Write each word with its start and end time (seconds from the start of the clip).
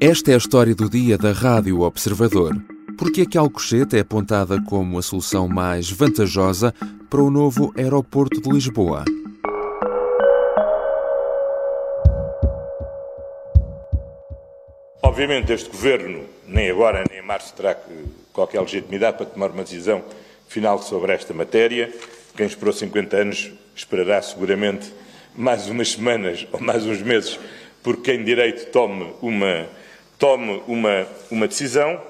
Esta 0.00 0.32
é 0.32 0.34
a 0.34 0.36
história 0.36 0.74
do 0.74 0.90
dia 0.90 1.16
da 1.16 1.32
Rádio 1.32 1.80
Observador. 1.80 2.54
Porque 2.98 3.22
é 3.22 3.24
que 3.24 3.38
Alcochete 3.38 3.96
é 3.96 4.00
apontada 4.00 4.60
como 4.60 4.98
a 4.98 5.02
solução 5.02 5.48
mais 5.48 5.90
vantajosa 5.90 6.74
para 7.08 7.22
o 7.22 7.30
novo 7.30 7.72
aeroporto 7.74 8.38
de 8.42 8.50
Lisboa? 8.50 9.06
Obviamente, 15.02 15.50
este 15.54 15.70
governo, 15.70 16.26
nem 16.46 16.70
agora 16.70 17.02
nem 17.08 17.20
em 17.20 17.26
março, 17.26 17.54
terá 17.54 17.74
qualquer 18.34 18.60
legitimidade 18.60 19.16
para 19.16 19.24
tomar 19.24 19.50
uma 19.50 19.62
decisão 19.62 20.04
final 20.46 20.78
sobre 20.78 21.12
esta 21.12 21.32
matéria. 21.32 21.90
Quem 22.36 22.44
esperou 22.44 22.74
50 22.74 23.16
anos 23.16 23.50
esperará 23.74 24.20
seguramente 24.20 24.92
mais 25.34 25.68
umas 25.68 25.92
semanas 25.92 26.46
ou 26.52 26.60
mais 26.60 26.84
uns 26.84 27.00
meses, 27.00 27.40
porque 27.82 28.12
quem 28.12 28.22
direito 28.22 28.70
tome 28.70 29.10
uma, 29.22 29.66
tome 30.18 30.62
uma, 30.66 31.06
uma 31.30 31.48
decisão. 31.48 32.00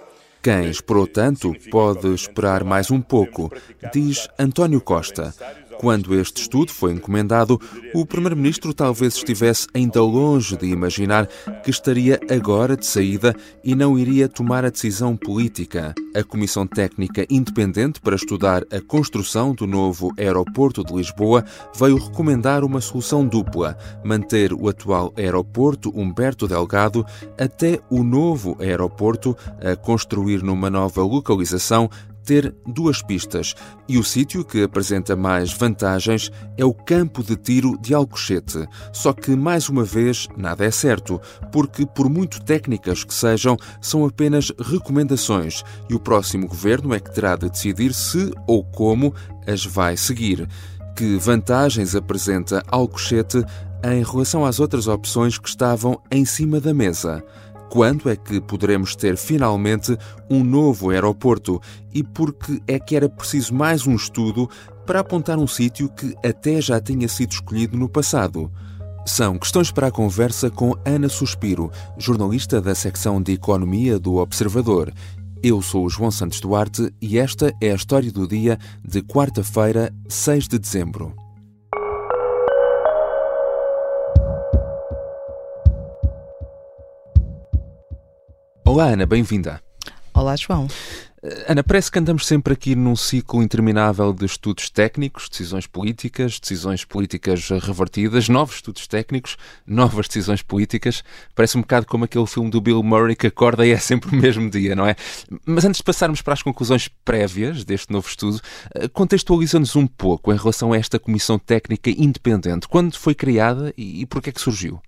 Quem 0.43 0.71
esperou 0.71 1.07
tanto 1.07 1.53
pode 1.71 2.15
esperar 2.15 2.63
mais 2.63 2.91
um 2.91 3.01
pouco, 3.01 3.53
diz 3.93 4.29
António 4.39 4.81
Costa. 4.81 5.35
Quando 5.79 6.19
este 6.19 6.43
estudo 6.43 6.73
foi 6.73 6.93
encomendado, 6.93 7.61
o 7.95 8.07
Primeiro-Ministro 8.07 8.73
talvez 8.73 9.17
estivesse 9.17 9.67
ainda 9.75 10.03
longe 10.03 10.57
de 10.57 10.67
imaginar 10.67 11.27
que 11.63 11.71
estaria 11.71 12.19
agora 12.31 12.77
de 12.77 12.87
saída 12.87 13.35
e 13.63 13.75
não 13.75 13.99
iria 13.99 14.29
tomar 14.29 14.65
a 14.65 14.71
decisão 14.71 15.17
política. 15.17 15.95
A 16.15 16.25
Comissão 16.25 16.67
Técnica 16.67 17.27
Independente 17.29 18.01
para 18.01 18.17
estudar 18.17 18.63
a 18.73 18.81
construção 18.81 19.55
do 19.55 19.67
novo 19.67 20.13
aeroporto 20.19 20.83
de 20.83 20.95
Lisboa 20.95 21.45
veio 21.79 21.99
recomendar 21.99 22.65
uma 22.65 22.81
solução 22.81 23.27
dupla: 23.27 23.77
manter 24.03 24.55
o 24.55 24.69
atual 24.69 25.13
aeroporto 25.17 25.93
Humberto 25.95 26.49
Delgado 26.49 27.05
até 27.39 27.79
o 27.91 28.03
novo 28.03 28.57
aeroporto 28.61 29.37
a 29.61 29.77
construir 29.77 30.43
numa 30.43 30.71
nova 30.71 31.03
localização 31.03 31.91
ter 32.27 32.53
duas 32.67 33.01
pistas 33.01 33.55
e 33.89 33.97
o 33.97 34.05
sítio 34.05 34.45
que 34.45 34.65
apresenta 34.65 35.15
mais 35.15 35.53
vantagens 35.53 36.31
é 36.59 36.65
o 36.65 36.75
campo 36.75 37.23
de 37.23 37.37
tiro 37.37 37.79
de 37.81 37.95
Alcochete. 37.95 38.67
Só 38.93 39.13
que, 39.13 39.31
mais 39.37 39.69
uma 39.69 39.85
vez, 39.85 40.27
nada 40.37 40.65
é 40.65 40.71
certo, 40.71 41.21
porque, 41.53 41.87
por 41.87 42.11
muito 42.11 42.43
técnicas 42.43 43.05
que 43.05 43.15
sejam, 43.15 43.57
são 43.81 44.05
apenas 44.05 44.53
recomendações 44.59 45.63
e 45.89 45.95
o 45.95 46.01
próximo 46.01 46.49
governo 46.49 46.93
é 46.93 46.99
que 46.99 47.15
terá 47.15 47.37
de 47.37 47.49
decidir 47.49 47.95
se 47.95 48.33
ou 48.47 48.65
como 48.65 49.15
as 49.47 49.65
vai 49.65 49.97
seguir. 49.97 50.49
Que 50.97 51.17
vantagens 51.17 51.95
apresenta 51.95 52.63
Alcochete 52.67 53.45
em 53.85 54.03
relação 54.03 54.45
às 54.45 54.59
outras 54.59 54.89
opções 54.89 55.39
que 55.39 55.49
estavam 55.49 56.01
em 56.11 56.25
cima 56.25 56.61
da 56.61 56.75
mesa? 56.75 57.23
Quando 57.69 58.09
é 58.09 58.17
que 58.17 58.41
poderemos 58.41 58.95
ter 58.95 59.17
finalmente 59.17 59.97
um 60.31 60.43
novo 60.45 60.91
aeroporto 60.91 61.61
e 61.93 62.03
porque 62.03 62.61
é 62.67 62.79
que 62.79 62.97
era 62.97 63.09
preciso 63.09 63.55
mais 63.55 63.87
um 63.87 63.95
estudo 63.95 64.49
para 64.87 65.01
apontar 65.01 65.39
um 65.39 65.47
sítio 65.47 65.89
que 65.89 66.15
até 66.25 66.61
já 66.61 66.81
tinha 66.81 67.09
sido 67.09 67.33
escolhido 67.33 67.77
no 67.77 67.89
passado? 67.89 68.51
São 69.05 69.39
questões 69.39 69.71
para 69.71 69.89
a 69.89 69.93
conversa 69.93 70.51
com 70.51 70.75
Ana 70.85 71.09
Suspiro, 71.09 71.71
jornalista 71.97 72.61
da 72.61 72.75
secção 72.75 73.21
de 73.21 73.33
Economia 73.33 73.99
do 73.99 74.17
Observador. 74.17 74.93
Eu 75.43 75.63
sou 75.63 75.85
o 75.85 75.91
João 75.91 76.11
Santos 76.11 76.41
Duarte 76.41 76.93
e 77.01 77.19
esta 77.19 77.53
é 77.61 77.71
a 77.71 77.77
história 77.77 78.11
do 78.11 78.27
dia 78.27 78.59
de 78.85 79.03
quarta-feira, 79.03 79.93
6 80.09 80.49
de 80.49 80.59
dezembro. 80.59 81.26
Olá, 88.67 88.87
Ana, 88.87 89.07
bem-vinda. 89.07 89.63
Olá, 90.13 90.35
João. 90.35 90.67
Eh, 91.23 91.45
Ana, 91.47 91.63
parece 91.63 91.89
que 91.89 92.01
andamos 92.01 92.27
sempre 92.27 92.53
aqui 92.53 92.75
num 92.75 92.97
ciclo 92.97 93.41
interminável 93.41 94.13
de 94.13 94.25
estudos 94.25 94.69
técnicos, 94.69 95.29
decisões 95.29 95.69
políticas, 95.69 96.41
decisões 96.41 96.85
políticas 96.85 97.49
revertidas, 97.49 98.29
novos 98.29 98.57
estudos 98.57 98.89
técnicos, 98.89 99.37
novas 99.65 100.09
decisões 100.09 100.43
políticas. 100.43 101.05
Parece 101.33 101.57
um 101.57 101.61
bocado 101.61 101.87
como 101.87 102.07
aquele 102.07 102.27
filme 102.27 102.51
do 102.51 102.61
Bill 102.61 102.83
Murray 102.83 103.15
que 103.15 103.29
acorda 103.29 103.65
e 103.65 103.71
é 103.71 103.79
sempre 103.79 104.11
o 104.11 104.21
mesmo 104.21 104.51
dia, 104.51 104.75
não 104.75 104.85
é? 104.85 104.97
Mas 105.47 105.65
antes 105.65 105.79
de 105.79 105.85
passarmos 105.85 106.21
para 106.21 106.35
as 106.35 106.43
conclusões 106.43 106.89
prévias 107.05 107.63
deste 107.63 107.93
novo 107.93 108.09
estudo, 108.09 108.41
eh, 108.75 108.89
contextualiza-nos 108.89 109.77
um 109.77 109.87
pouco 109.87 110.33
em 110.33 110.37
relação 110.37 110.73
a 110.73 110.77
esta 110.77 110.99
comissão 110.99 111.39
técnica 111.39 111.89
independente. 111.89 112.67
Quando 112.67 112.99
foi 112.99 113.15
criada 113.15 113.73
e, 113.79 114.01
e 114.01 114.07
por 114.07 114.21
que 114.21 114.31
é 114.31 114.33
que 114.33 114.41
surgiu? 114.41 114.83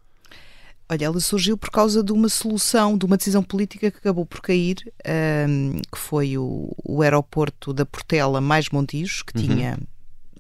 Olha, 0.91 1.04
ela 1.04 1.21
surgiu 1.21 1.59
por 1.59 1.71
causa 1.71 2.03
de 2.03 2.12
uma 2.12 2.31
solução, 2.31 2.97
de 2.97 3.04
uma 3.04 3.19
decisão 3.19 3.43
política 3.43 3.91
que 3.91 3.99
acabou 3.99 4.25
por 4.25 4.41
cair, 4.41 4.91
um, 5.47 5.82
que 5.93 5.99
foi 5.99 6.38
o, 6.38 6.72
o, 6.82 7.03
aeroporto 7.03 7.75
da 7.75 7.84
Portela 7.84 8.41
mais 8.41 8.71
Montijo, 8.71 9.22
que 9.26 9.38
uhum. 9.38 9.47
tinha 9.47 9.78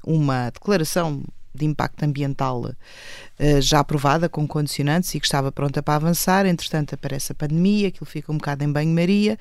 uma 0.02 0.48
declaração 0.48 1.22
de 1.58 1.66
impacto 1.66 2.02
ambiental 2.04 2.60
uh, 2.60 3.60
já 3.60 3.80
aprovada, 3.80 4.28
com 4.28 4.46
condicionantes 4.46 5.14
e 5.14 5.20
que 5.20 5.26
estava 5.26 5.50
pronta 5.52 5.82
para 5.82 5.96
avançar. 5.96 6.46
Entretanto, 6.46 6.94
aparece 6.94 7.32
a 7.32 7.34
pandemia, 7.34 7.88
aquilo 7.88 8.06
fica 8.06 8.32
um 8.32 8.36
bocado 8.36 8.64
em 8.64 8.72
banho-maria, 8.72 9.38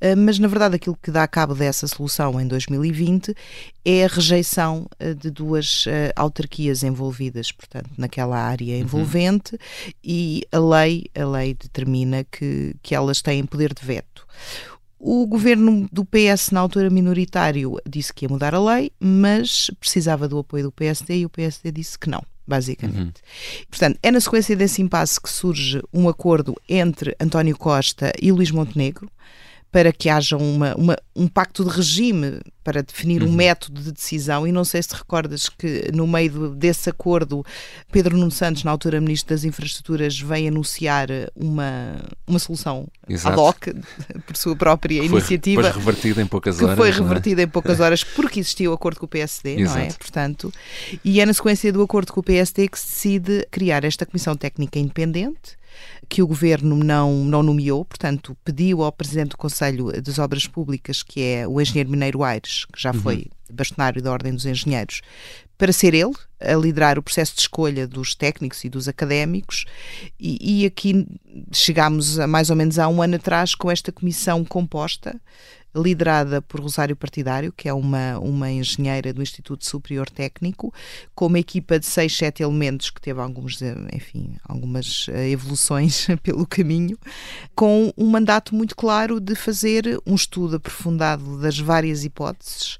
uh, 0.00 0.16
mas 0.16 0.38
na 0.38 0.48
verdade 0.48 0.76
aquilo 0.76 0.98
que 1.02 1.10
dá 1.10 1.26
cabo 1.26 1.54
dessa 1.54 1.86
solução 1.86 2.40
em 2.40 2.46
2020 2.46 3.34
é 3.84 4.04
a 4.04 4.08
rejeição 4.08 4.86
uh, 5.00 5.14
de 5.14 5.30
duas 5.30 5.84
autarquias 6.16 6.82
envolvidas, 6.82 7.50
portanto, 7.50 7.90
naquela 7.96 8.38
área 8.38 8.74
uhum. 8.74 8.80
envolvente, 8.80 9.54
uhum. 9.54 9.92
e 10.02 10.42
a 10.52 10.58
lei, 10.58 11.06
a 11.14 11.24
lei 11.24 11.54
determina 11.54 12.24
que, 12.24 12.74
que 12.82 12.94
elas 12.94 13.20
têm 13.20 13.44
poder 13.44 13.74
de 13.74 13.84
veto. 13.84 14.26
O 14.98 15.26
governo 15.26 15.88
do 15.92 16.04
PS, 16.04 16.50
na 16.50 16.60
altura 16.60 16.88
minoritário, 16.88 17.76
disse 17.86 18.12
que 18.12 18.24
ia 18.24 18.28
mudar 18.28 18.54
a 18.54 18.60
lei, 18.60 18.90
mas 18.98 19.70
precisava 19.78 20.28
do 20.28 20.38
apoio 20.38 20.64
do 20.64 20.72
PSD 20.72 21.18
e 21.18 21.26
o 21.26 21.30
PSD 21.30 21.70
disse 21.72 21.98
que 21.98 22.08
não 22.08 22.22
basicamente. 22.46 23.22
Uhum. 23.22 23.66
Portanto, 23.70 23.98
é 24.02 24.10
na 24.10 24.20
sequência 24.20 24.54
desse 24.54 24.82
impasse 24.82 25.20
que 25.20 25.30
surge 25.30 25.82
um 25.92 26.08
acordo 26.08 26.54
entre 26.68 27.16
António 27.18 27.56
Costa 27.56 28.12
e 28.20 28.30
Luís 28.30 28.50
Montenegro, 28.50 29.10
para 29.74 29.92
que 29.92 30.08
haja 30.08 30.36
uma, 30.36 30.72
uma, 30.76 30.96
um 31.16 31.26
pacto 31.26 31.64
de 31.64 31.70
regime 31.70 32.38
para 32.62 32.80
definir 32.80 33.24
uhum. 33.24 33.28
um 33.28 33.32
método 33.32 33.82
de 33.82 33.90
decisão. 33.90 34.46
E 34.46 34.52
não 34.52 34.64
sei 34.64 34.80
se 34.80 34.90
te 34.90 34.94
recordas 34.94 35.48
que, 35.48 35.90
no 35.92 36.06
meio 36.06 36.50
desse 36.50 36.88
acordo, 36.88 37.44
Pedro 37.90 38.16
Nuno 38.16 38.30
Santos, 38.30 38.62
na 38.62 38.70
altura 38.70 39.00
Ministro 39.00 39.34
das 39.34 39.42
Infraestruturas, 39.42 40.16
veio 40.16 40.46
anunciar 40.46 41.08
uma, 41.34 41.96
uma 42.24 42.38
solução 42.38 42.86
Exato. 43.08 43.32
ad 43.32 43.40
hoc, 43.40 43.66
por 44.24 44.36
sua 44.36 44.54
própria 44.54 45.02
foi, 45.02 45.08
iniciativa. 45.08 45.62
Foi 45.64 45.72
revertida 45.72 46.22
em 46.22 46.26
poucas 46.26 46.62
horas. 46.62 46.70
Que 46.70 46.76
foi 46.76 46.88
é? 46.90 46.92
revertida 46.92 47.42
é? 47.42 47.44
em 47.44 47.48
poucas 47.48 47.80
horas 47.82 48.04
porque 48.04 48.38
existia 48.38 48.70
o 48.70 48.74
acordo 48.74 49.00
com 49.00 49.06
o 49.06 49.08
PSD, 49.08 49.56
Exato. 49.56 49.76
não 49.76 49.86
é? 49.86 49.92
Portanto, 49.92 50.52
e 51.04 51.20
é 51.20 51.26
na 51.26 51.32
sequência 51.32 51.72
do 51.72 51.82
acordo 51.82 52.12
com 52.12 52.20
o 52.20 52.22
PSD 52.22 52.68
que 52.68 52.78
se 52.78 52.86
decide 52.86 53.44
criar 53.50 53.82
esta 53.82 54.06
Comissão 54.06 54.36
Técnica 54.36 54.78
Independente 54.78 55.63
que 56.08 56.22
o 56.22 56.26
governo 56.26 56.76
não, 56.76 57.24
não 57.24 57.42
nomeou, 57.42 57.84
portanto, 57.84 58.36
pediu 58.44 58.82
ao 58.82 58.92
presidente 58.92 59.30
do 59.30 59.36
Conselho 59.36 59.90
das 60.02 60.18
Obras 60.18 60.46
Públicas, 60.46 61.02
que 61.02 61.22
é 61.22 61.48
o 61.48 61.60
engenheiro 61.60 61.90
Mineiro 61.90 62.22
Aires, 62.22 62.64
que 62.66 62.80
já 62.80 62.92
uhum. 62.92 63.00
foi 63.00 63.26
bastonário 63.50 64.02
da 64.02 64.12
Ordem 64.12 64.32
dos 64.34 64.46
Engenheiros, 64.46 65.00
para 65.56 65.72
ser 65.72 65.94
ele 65.94 66.14
a 66.40 66.54
liderar 66.54 66.98
o 66.98 67.02
processo 67.02 67.34
de 67.34 67.42
escolha 67.42 67.86
dos 67.86 68.14
técnicos 68.14 68.64
e 68.64 68.68
dos 68.68 68.88
académicos, 68.88 69.64
e, 70.18 70.62
e 70.62 70.66
aqui 70.66 71.06
chegámos 71.52 72.18
a 72.18 72.26
mais 72.26 72.50
ou 72.50 72.56
menos 72.56 72.78
há 72.78 72.88
um 72.88 73.00
ano 73.00 73.16
atrás 73.16 73.54
com 73.54 73.70
esta 73.70 73.92
comissão 73.92 74.44
composta 74.44 75.20
liderada 75.74 76.40
por 76.40 76.60
Rosário 76.60 76.96
Partidário, 76.96 77.52
que 77.52 77.68
é 77.68 77.72
uma, 77.72 78.18
uma 78.18 78.50
engenheira 78.50 79.12
do 79.12 79.22
Instituto 79.22 79.66
Superior 79.66 80.08
Técnico, 80.08 80.72
com 81.14 81.26
uma 81.26 81.38
equipa 81.38 81.78
de 81.78 81.86
seis, 81.86 82.16
sete 82.16 82.42
elementos 82.42 82.90
que 82.90 83.00
teve 83.00 83.20
alguns, 83.20 83.60
enfim, 83.92 84.36
algumas 84.44 85.06
eh, 85.08 85.30
evoluções 85.30 86.06
pelo 86.22 86.46
caminho, 86.46 86.98
com 87.54 87.92
um 87.96 88.06
mandato 88.06 88.54
muito 88.54 88.76
claro 88.76 89.18
de 89.18 89.34
fazer 89.34 90.00
um 90.06 90.14
estudo 90.14 90.56
aprofundado 90.56 91.40
das 91.40 91.58
várias 91.58 92.04
hipóteses 92.04 92.78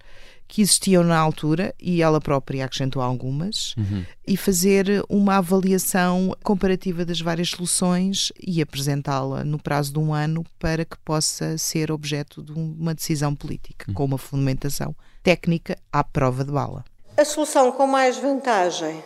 que 0.55 0.63
existiam 0.63 1.03
na 1.03 1.19
altura, 1.19 1.75
e 1.83 2.01
ela 2.01 2.21
própria 2.21 2.65
acrescentou 2.65 3.03
algumas, 3.03 3.75
uhum. 3.77 4.05
e 4.25 4.37
fazer 4.37 5.05
uma 5.09 5.39
avaliação 5.39 6.33
comparativa 6.45 7.05
das 7.05 7.21
várias 7.21 7.49
soluções 7.49 8.33
e 8.41 8.63
apresentá-la 8.63 9.43
no 9.43 9.61
prazo 9.61 9.93
de 9.93 9.99
um 9.99 10.15
ano 10.15 10.45
para 10.61 10.85
que 10.85 10.97
possa 10.99 11.59
ser 11.59 11.91
objeto 11.91 12.41
de 12.41 12.53
uma 12.53 12.95
decisão 12.95 13.35
política, 13.35 13.87
uhum. 13.89 13.95
com 13.95 14.05
uma 14.05 14.17
fundamentação 14.17 14.95
técnica 15.25 15.77
à 15.93 16.05
prova 16.05 16.45
de 16.45 16.53
bala. 16.53 16.85
A 17.17 17.25
solução 17.25 17.73
com 17.73 17.89
mais 17.89 18.17
vantagem 18.19 19.03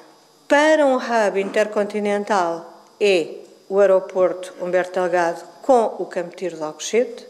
para 0.46 0.84
um 0.84 0.96
hub 0.96 1.40
intercontinental 1.40 2.84
é 3.00 3.36
o 3.70 3.80
aeroporto 3.80 4.52
Humberto 4.60 5.00
Delgado 5.00 5.42
com 5.62 5.96
o 5.98 6.04
Campo 6.04 6.36
Tiro 6.36 6.58
de 6.58 6.62
Alcochete, 6.62 7.26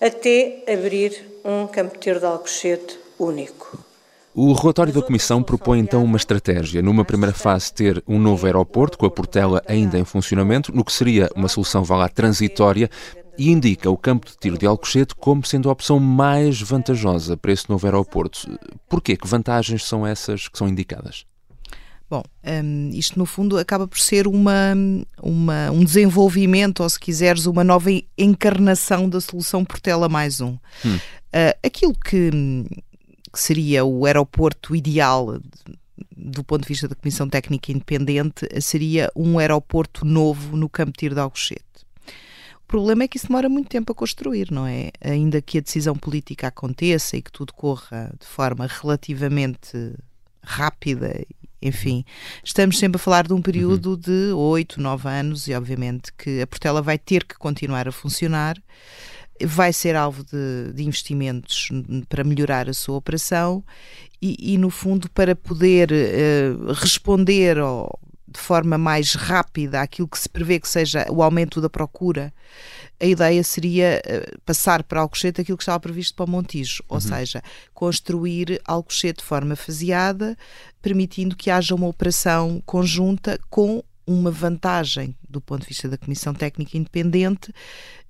até 0.00 0.62
abrir 0.72 1.40
um 1.44 1.66
campo 1.66 1.94
de 1.94 1.98
tiro 1.98 2.20
de 2.20 2.26
Alcochete 2.26 3.07
único. 3.18 3.78
O 4.34 4.52
relatório 4.52 4.92
da 4.92 5.02
Comissão 5.02 5.42
propõe 5.42 5.80
então 5.80 6.04
uma 6.04 6.16
estratégia. 6.16 6.80
Numa 6.80 7.04
primeira 7.04 7.34
fase, 7.34 7.72
ter 7.72 8.02
um 8.06 8.18
novo 8.18 8.46
aeroporto, 8.46 8.96
com 8.96 9.06
a 9.06 9.10
Portela 9.10 9.62
ainda 9.66 9.98
em 9.98 10.04
funcionamento, 10.04 10.74
no 10.74 10.84
que 10.84 10.92
seria 10.92 11.28
uma 11.34 11.48
solução, 11.48 11.82
vá 11.82 11.96
lá, 11.96 12.08
transitória, 12.08 12.88
e 13.36 13.50
indica 13.50 13.88
o 13.88 13.96
campo 13.96 14.28
de 14.28 14.36
tiro 14.36 14.58
de 14.58 14.66
Alcochete 14.66 15.14
como 15.14 15.46
sendo 15.46 15.68
a 15.68 15.72
opção 15.72 15.98
mais 15.98 16.60
vantajosa 16.60 17.36
para 17.36 17.52
esse 17.52 17.68
novo 17.70 17.86
aeroporto. 17.86 18.58
Porquê? 18.88 19.16
Que 19.16 19.26
vantagens 19.26 19.84
são 19.84 20.06
essas 20.06 20.48
que 20.48 20.58
são 20.58 20.68
indicadas? 20.68 21.24
Bom, 22.10 22.22
um, 22.64 22.90
isto 22.94 23.18
no 23.18 23.26
fundo 23.26 23.58
acaba 23.58 23.86
por 23.86 23.98
ser 23.98 24.26
uma, 24.26 24.74
uma, 25.22 25.70
um 25.70 25.84
desenvolvimento, 25.84 26.82
ou 26.82 26.88
se 26.88 26.98
quiseres, 26.98 27.44
uma 27.44 27.62
nova 27.62 27.90
encarnação 28.16 29.08
da 29.08 29.20
solução 29.20 29.64
Portela 29.64 30.08
mais 30.08 30.40
um. 30.40 30.56
Hum. 30.84 30.96
Uh, 30.96 31.58
aquilo 31.62 31.94
que, 31.94 32.30
que, 33.32 33.40
seria 33.40 33.84
o 33.84 34.06
aeroporto 34.06 34.74
ideal 34.74 35.40
do 36.16 36.44
ponto 36.44 36.62
de 36.62 36.68
vista 36.68 36.88
da 36.88 36.94
Comissão 36.94 37.28
Técnica 37.28 37.72
Independente 37.72 38.46
seria 38.60 39.10
um 39.14 39.38
aeroporto 39.38 40.04
novo 40.04 40.56
no 40.56 40.68
Campo 40.68 40.92
Tiro 40.92 41.14
de 41.14 41.20
Alcochete. 41.20 41.62
O 42.56 42.68
problema 42.68 43.04
é 43.04 43.08
que 43.08 43.16
isso 43.16 43.28
demora 43.28 43.48
muito 43.48 43.68
tempo 43.68 43.92
a 43.92 43.94
construir, 43.94 44.50
não 44.50 44.66
é? 44.66 44.90
Ainda 45.00 45.40
que 45.40 45.58
a 45.58 45.60
decisão 45.60 45.96
política 45.96 46.48
aconteça 46.48 47.16
e 47.16 47.22
que 47.22 47.32
tudo 47.32 47.52
corra 47.52 48.12
de 48.20 48.26
forma 48.26 48.66
relativamente 48.66 49.94
rápida 50.42 51.24
enfim, 51.60 52.04
estamos 52.42 52.78
sempre 52.78 52.96
a 52.96 53.02
falar 53.02 53.26
de 53.26 53.34
um 53.34 53.42
período 53.42 53.90
uhum. 53.90 53.96
de 53.96 54.32
8, 54.32 54.80
9 54.80 55.08
anos 55.08 55.48
e 55.48 55.54
obviamente 55.54 56.12
que 56.12 56.40
a 56.40 56.46
Portela 56.46 56.80
vai 56.80 56.96
ter 56.98 57.24
que 57.24 57.36
continuar 57.36 57.88
a 57.88 57.92
funcionar, 57.92 58.56
vai 59.44 59.72
ser 59.72 59.96
alvo 59.96 60.24
de, 60.24 60.72
de 60.72 60.84
investimentos 60.84 61.68
para 62.08 62.24
melhorar 62.24 62.68
a 62.68 62.74
sua 62.74 62.96
operação 62.96 63.64
e, 64.20 64.54
e 64.54 64.58
no 64.58 64.70
fundo, 64.70 65.08
para 65.10 65.36
poder 65.36 65.90
uh, 65.92 66.72
responder 66.72 67.58
ao, 67.58 67.98
de 68.26 68.38
forma 68.38 68.76
mais 68.76 69.14
rápida 69.14 69.80
àquilo 69.80 70.08
que 70.08 70.18
se 70.18 70.28
prevê 70.28 70.58
que 70.58 70.68
seja 70.68 71.06
o 71.10 71.22
aumento 71.22 71.60
da 71.60 71.70
procura 71.70 72.32
a 73.00 73.06
ideia 73.06 73.44
seria 73.44 74.02
eh, 74.04 74.34
passar 74.44 74.82
para 74.82 75.00
Alcochete 75.00 75.40
aquilo 75.40 75.56
que 75.56 75.62
estava 75.62 75.78
previsto 75.78 76.14
para 76.14 76.24
o 76.24 76.30
Montijo, 76.30 76.82
ou 76.88 76.96
uhum. 76.96 77.00
seja, 77.00 77.42
construir 77.72 78.60
Alcochete 78.64 79.20
de 79.20 79.24
forma 79.24 79.54
faseada, 79.54 80.36
permitindo 80.82 81.36
que 81.36 81.50
haja 81.50 81.74
uma 81.74 81.86
operação 81.86 82.60
conjunta 82.66 83.38
com 83.48 83.82
uma 84.08 84.30
vantagem 84.30 85.14
do 85.28 85.40
ponto 85.40 85.62
de 85.62 85.68
vista 85.68 85.88
da 85.88 85.98
Comissão 85.98 86.32
Técnica 86.32 86.76
Independente 86.76 87.52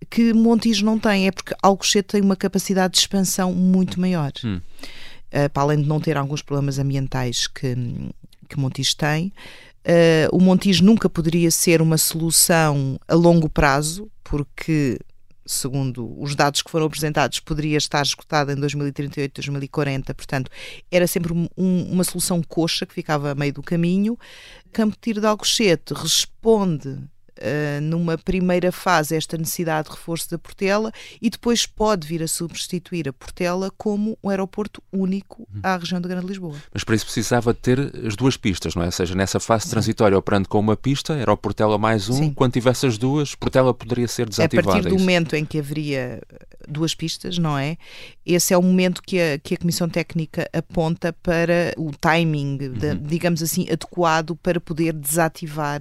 que 0.09 0.33
Montijo 0.33 0.85
não 0.85 0.99
tem, 0.99 1.27
é 1.27 1.33
porque 1.33 1.55
Alcochete 1.63 2.09
tem 2.09 2.23
uma 2.23 2.37
capacidade 2.37 2.95
de 2.95 3.01
expansão 3.01 3.53
muito 3.53 4.01
maior. 4.01 4.33
Hum. 4.45 4.61
Uh, 5.31 5.51
para 5.53 5.63
além 5.63 5.83
de 5.83 5.89
não 5.89 6.01
ter 6.01 6.17
alguns 6.17 6.41
problemas 6.41 6.79
ambientais 6.79 7.47
que, 7.47 7.75
que 8.49 8.59
Montijo 8.59 8.97
tem, 8.97 9.33
Uh, 9.89 10.37
o 10.37 10.41
Montijo 10.41 10.85
nunca 10.85 11.09
poderia 11.09 11.51
ser 11.51 11.81
uma 11.81 11.97
solução 11.97 13.01
a 13.09 13.15
longo 13.15 13.49
prazo, 13.49 14.11
porque, 14.23 14.99
segundo 15.49 16.15
os 16.21 16.35
dados 16.35 16.63
que 16.63 16.71
foram 16.71 16.87
apresentados, 16.87 17.41
poderia 17.41 17.79
estar 17.79 18.03
esgotada 18.03 18.53
em 18.53 18.57
2038, 18.57 19.35
2040, 19.35 20.15
portanto, 20.15 20.51
era 20.91 21.07
sempre 21.07 21.33
um, 21.33 21.49
uma 21.57 22.05
solução 22.05 22.43
coxa 22.43 22.85
que 22.85 22.95
ficava 22.95 23.33
a 23.33 23.35
meio 23.35 23.53
do 23.53 23.63
caminho. 23.63 24.19
Campo 24.73 24.97
Tiro 25.01 25.21
de 25.21 25.27
Alcochete 25.27 25.95
responde 25.95 26.99
uh, 27.39 27.81
numa 27.81 28.19
primeira 28.19 28.71
fase 28.73 29.17
esta 29.17 29.37
necessidade 29.37 29.89
de 29.89 29.95
reforço 29.95 30.31
da 30.31 30.39
Portela 30.39 30.93
e 31.21 31.31
depois 31.31 31.67
pode 31.67 32.07
vir 32.07 32.23
a 32.23 32.29
substituir 32.29 33.09
a 33.09 33.13
Portela 33.13 33.71
como 33.77 34.19
um 34.23 34.31
aeroporto 34.31 34.83
único 34.93 35.43
uhum. 35.53 35.61
à 35.63 35.77
região 35.77 36.01
da 36.01 36.09
Grande 36.09 36.27
Lisboa. 36.27 36.57
Mas 36.73 36.85
para 36.85 36.95
isso 36.95 37.05
precisava 37.05 37.55
ter 37.55 37.79
as 38.07 38.17
duas 38.17 38.37
pistas, 38.37 38.75
não 38.75 38.83
é? 38.83 38.87
Ou 38.87 38.93
seja, 38.93 39.15
nessa 39.15 39.41
fase 39.41 39.69
transitória 39.69 40.17
operando 40.17 40.49
com 40.49 40.59
uma 40.59 40.77
pista, 40.77 41.15
era 41.15 41.33
o 41.33 41.37
Portela 41.37 41.79
mais 41.79 42.09
um, 42.09 42.15
Sim. 42.15 42.33
quando 42.35 42.53
tivesse 42.53 42.87
as 42.87 42.99
duas, 42.99 43.35
Portela 43.35 43.73
poderia 43.73 44.09
ser 44.09 44.29
desativada. 44.29 44.69
A 44.69 44.73
partir 44.73 44.89
do 44.89 44.95
é 44.95 44.99
momento 44.99 45.37
em 45.37 45.45
que 45.45 45.59
haveria 45.59 46.21
duas 46.69 46.95
pistas, 46.95 47.39
não 47.39 47.57
é? 47.57 47.77
Esse 48.25 48.53
é 48.53 48.59
o 48.59 48.63
momento 48.63 49.03
que 49.03 49.21
a, 49.21 49.39
que 49.39 49.55
a 49.55 49.57
Comissão 49.57 49.89
Técnica 49.89 50.49
aponta 50.53 51.13
para 51.13 51.73
o 51.77 51.91
timing, 51.93 52.59
uhum. 52.61 52.73
de, 52.73 52.95
digamos 52.97 53.43
assim, 53.43 53.67
adequado 53.71 54.37
para 54.37 54.61
poder 54.61 54.93
desativar 54.93 55.81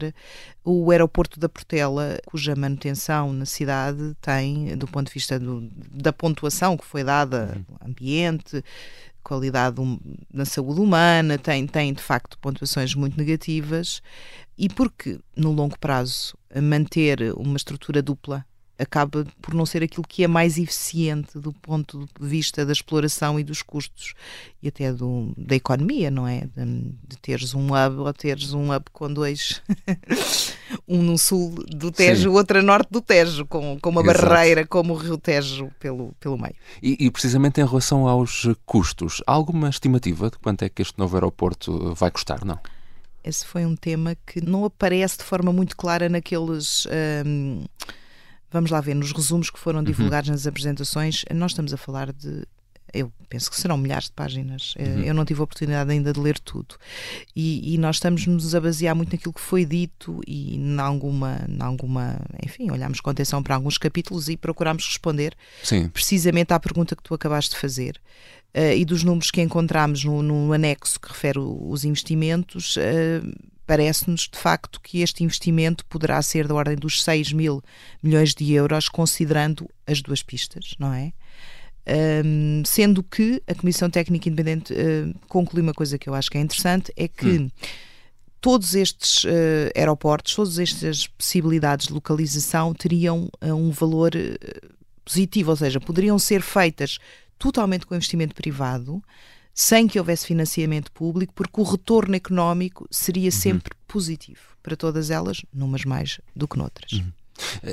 o 0.69 0.91
aeroporto 0.91 1.39
da 1.39 1.47
Portela, 1.47 2.19
cuja 2.25 2.53
manutenção 2.53 3.31
na 3.31 3.45
cidade 3.45 4.13
tem, 4.19 4.75
do 4.75 4.85
ponto 4.85 5.07
de 5.07 5.13
vista 5.13 5.39
do, 5.39 5.61
da 5.89 6.11
pontuação 6.11 6.75
que 6.75 6.83
foi 6.83 7.05
dada, 7.05 7.55
uhum. 7.55 7.89
ambiente, 7.89 8.61
qualidade 9.23 9.79
um, 9.79 9.97
na 10.31 10.43
saúde 10.43 10.81
humana, 10.81 11.37
tem, 11.37 11.65
tem 11.65 11.93
de 11.93 12.03
facto 12.03 12.37
pontuações 12.39 12.93
muito 12.95 13.17
negativas, 13.17 14.01
e 14.57 14.67
porque 14.67 15.17
no 15.37 15.53
longo 15.53 15.79
prazo 15.79 16.37
manter 16.61 17.33
uma 17.37 17.55
estrutura 17.55 18.01
dupla 18.01 18.45
acaba 18.79 19.25
por 19.41 19.53
não 19.53 19.65
ser 19.65 19.83
aquilo 19.83 20.05
que 20.07 20.23
é 20.23 20.27
mais 20.27 20.57
eficiente 20.57 21.39
do 21.39 21.51
ponto 21.51 22.07
de 22.19 22.27
vista 22.27 22.65
da 22.65 22.71
exploração 22.71 23.39
e 23.39 23.43
dos 23.43 23.61
custos 23.61 24.13
e 24.61 24.67
até 24.67 24.91
do, 24.93 25.33
da 25.37 25.55
economia, 25.55 26.11
não 26.11 26.27
é? 26.27 26.47
De, 26.55 26.65
de 27.07 27.17
teres 27.21 27.53
um 27.53 27.67
hub 27.67 27.97
ou 27.97 28.13
teres 28.13 28.53
um 28.53 28.73
hub 28.73 28.85
com 28.91 29.11
dois, 29.11 29.61
um 30.87 31.01
no 31.01 31.17
sul 31.17 31.55
do 31.67 31.91
Tejo, 31.91 32.31
outro 32.31 32.59
a 32.59 32.61
norte 32.61 32.89
do 32.91 33.01
Tejo, 33.01 33.45
com, 33.45 33.79
com 33.79 33.89
uma 33.89 34.01
Exato. 34.01 34.27
barreira 34.27 34.65
como 34.65 34.93
o 34.93 34.97
Rio 34.97 35.17
Tejo 35.17 35.71
pelo, 35.79 36.13
pelo 36.19 36.37
meio. 36.37 36.55
E, 36.81 37.05
e, 37.05 37.11
precisamente 37.11 37.59
em 37.59 37.65
relação 37.65 38.07
aos 38.07 38.47
custos, 38.65 39.21
há 39.25 39.31
alguma 39.31 39.69
estimativa 39.69 40.29
de 40.29 40.37
quanto 40.37 40.63
é 40.63 40.69
que 40.69 40.81
este 40.81 40.97
novo 40.97 41.15
aeroporto 41.15 41.93
vai 41.95 42.11
custar, 42.11 42.45
não? 42.45 42.59
Esse 43.23 43.45
foi 43.45 43.65
um 43.65 43.75
tema 43.75 44.15
que 44.25 44.39
não 44.39 44.63
aparece 44.63 45.17
de 45.17 45.23
forma 45.23 45.51
muito 45.51 45.75
clara 45.75 46.07
naqueles. 46.07 46.87
Hum, 47.25 47.65
Vamos 48.57 48.71
lá 48.71 48.81
ver, 48.81 48.95
nos 48.95 49.11
resumos 49.11 49.51
que 49.51 49.59
foram 49.59 49.79
uhum. 49.79 49.85
divulgados 49.85 50.29
uhum. 50.29 50.33
nas 50.33 50.47
apresentações, 50.47 51.23
nós 51.31 51.51
estamos 51.51 51.71
a 51.73 51.77
falar 51.77 52.11
de 52.11 52.43
eu 52.91 53.11
penso 53.29 53.51
que 53.51 53.59
serão 53.59 53.77
milhares 53.77 54.05
de 54.05 54.13
páginas. 54.13 54.73
Eh, 54.77 54.83
uhum. 54.83 55.03
Eu 55.03 55.13
não 55.13 55.25
tive 55.25 55.41
a 55.41 55.43
oportunidade 55.43 55.91
ainda 55.91 56.11
de 56.11 56.19
ler 56.19 56.39
tudo. 56.39 56.75
E, 57.35 57.75
e 57.75 57.77
nós 57.77 57.97
estamos-nos 57.97 58.55
a 58.55 58.59
basear 58.59 58.95
muito 58.95 59.11
naquilo 59.11 59.33
que 59.33 59.41
foi 59.41 59.63
dito 59.63 60.19
e 60.25 60.55
em 60.55 60.79
alguma, 60.79 61.39
em 61.47 61.61
alguma. 61.61 62.19
Enfim, 62.43 62.71
olhamos 62.71 62.99
com 62.99 63.11
atenção 63.11 63.43
para 63.43 63.53
alguns 63.53 63.77
capítulos 63.77 64.27
e 64.27 64.35
procuramos 64.35 64.85
responder 64.87 65.35
Sim. 65.63 65.89
precisamente 65.89 66.51
à 66.51 66.59
pergunta 66.59 66.95
que 66.95 67.03
tu 67.03 67.13
acabaste 67.13 67.51
de 67.51 67.61
fazer. 67.61 68.01
Uh, 68.55 68.73
e 68.75 68.83
dos 68.83 69.03
números 69.03 69.29
que 69.29 69.41
encontramos 69.41 70.03
no, 70.03 70.23
no 70.23 70.51
anexo 70.51 70.99
que 70.99 71.09
refere 71.09 71.37
os 71.37 71.85
investimentos. 71.85 72.75
Uh, 72.77 73.56
parece-nos 73.67 74.21
de 74.21 74.39
facto 74.39 74.79
que 74.81 75.01
este 75.01 75.23
investimento 75.23 75.85
poderá 75.85 76.19
ser 76.21 76.47
da 76.47 76.55
ordem 76.55 76.77
dos 76.77 77.03
6 77.03 77.33
mil 77.33 77.61
milhões 78.01 78.33
de 78.33 78.53
euros, 78.53 78.87
considerando 78.87 79.69
as 79.85 80.01
duas 80.01 80.23
pistas, 80.23 80.73
não 80.79 80.93
é? 80.93 81.11
Um, 82.25 82.63
sendo 82.65 83.03
que 83.03 83.41
a 83.47 83.53
Comissão 83.53 83.89
Técnica 83.89 84.27
Independente 84.27 84.73
uh, 84.73 85.13
conclui 85.27 85.61
uma 85.61 85.73
coisa 85.73 85.97
que 85.97 86.09
eu 86.09 86.15
acho 86.15 86.31
que 86.31 86.37
é 86.37 86.41
interessante, 86.41 86.91
é 86.97 87.07
que 87.07 87.39
hum. 87.39 87.49
todos 88.41 88.73
estes 88.73 89.23
uh, 89.25 89.71
aeroportos, 89.75 90.33
todas 90.33 90.59
estas 90.59 91.07
possibilidades 91.07 91.87
de 91.87 91.93
localização 91.93 92.73
teriam 92.73 93.29
uh, 93.41 93.53
um 93.53 93.71
valor 93.71 94.11
positivo, 95.05 95.51
ou 95.51 95.57
seja, 95.57 95.79
poderiam 95.79 96.19
ser 96.19 96.41
feitas 96.41 96.99
totalmente 97.37 97.85
com 97.85 97.95
investimento 97.95 98.35
privado, 98.35 99.01
sem 99.59 99.87
que 99.87 99.97
houvesse 99.97 100.27
financiamento 100.27 100.91
público, 100.91 101.33
porque 101.33 101.59
o 101.59 101.63
retorno 101.63 102.15
económico 102.15 102.87
seria 102.91 103.25
uhum. 103.25 103.31
sempre 103.31 103.73
positivo 103.87 104.39
para 104.61 104.75
todas 104.75 105.09
elas, 105.09 105.43
numas 105.51 105.83
mais 105.83 106.21
do 106.35 106.47
que 106.47 106.59
noutras. 106.59 106.91
Uhum. 106.91 107.11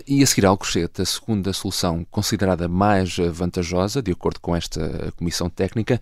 E 0.06 0.22
a 0.22 0.26
seguir 0.26 0.46
ao 0.46 0.52
Alcochete, 0.52 1.02
a 1.02 1.04
segunda 1.04 1.52
solução 1.52 2.06
considerada 2.10 2.68
mais 2.68 3.18
vantajosa, 3.18 4.00
de 4.00 4.12
acordo 4.12 4.40
com 4.40 4.56
esta 4.56 5.12
comissão 5.16 5.50
técnica, 5.50 6.00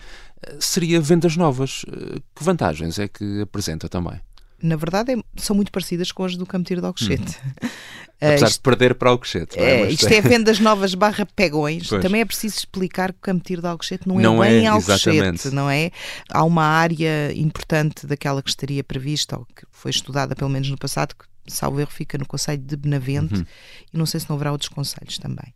seria 0.61 1.01
vendas 1.01 1.37
novas. 1.37 1.85
Que 2.33 2.45
vantagens 2.45 3.01
é 3.01 3.09
que 3.09 3.41
apresenta 3.41 3.89
também? 3.89 4.21
na 4.63 4.77
verdade, 4.77 5.13
é, 5.13 5.17
são 5.37 5.57
muito 5.57 5.73
parecidas 5.73 6.13
com 6.13 6.25
as 6.25 6.37
do 6.37 6.47
Campo 6.47 6.65
Tiro 6.65 6.81
de 6.81 6.87
Alcochete. 6.87 7.37
Uhum. 7.45 7.71
Apesar 8.23 8.47
uh, 8.47 8.49
isto, 8.49 8.59
de 8.59 8.63
perder 8.63 8.95
para 8.95 9.11
Alcochete. 9.11 9.59
É? 9.59 9.83
É, 9.83 9.91
isto 9.91 10.07
é 10.07 10.21
vendas 10.21 10.61
novas 10.61 10.95
barra 10.95 11.27
pegões. 11.27 11.89
Pois. 11.89 12.01
Também 12.01 12.21
é 12.21 12.25
preciso 12.25 12.57
explicar 12.57 13.13
que 13.13 13.19
o 13.19 13.23
Campo 13.23 13.45
Tiro 13.45 13.61
de 13.61 13.67
Alcochete 13.67 14.07
não, 14.07 14.17
não 14.17 14.45
é 14.45 14.49
bem 14.49 14.67
é, 14.67 14.69
Alcochete, 14.69 15.09
exatamente. 15.09 15.51
não 15.51 15.69
é? 15.69 15.91
Há 16.31 16.45
uma 16.45 16.65
área 16.65 17.33
importante 17.35 18.07
daquela 18.07 18.41
que 18.41 18.49
estaria 18.49 18.85
prevista, 18.85 19.37
ou 19.37 19.45
que 19.45 19.67
foi 19.73 19.91
estudada 19.91 20.37
pelo 20.37 20.51
menos 20.51 20.71
no 20.71 20.79
passado, 20.79 21.15
que 21.17 21.32
salvo 21.47 21.81
erro, 21.81 21.91
fica 21.91 22.17
no 22.19 22.27
Conselho 22.27 22.63
de 22.63 22.77
Benavente 22.77 23.35
uhum. 23.35 23.47
e 23.93 23.99
não 23.99 24.07
sei 24.07 24.21
se 24.21 24.29
não 24.29 24.37
haverá 24.37 24.53
outros 24.53 24.69
conselhos 24.69 25.19
também. 25.19 25.55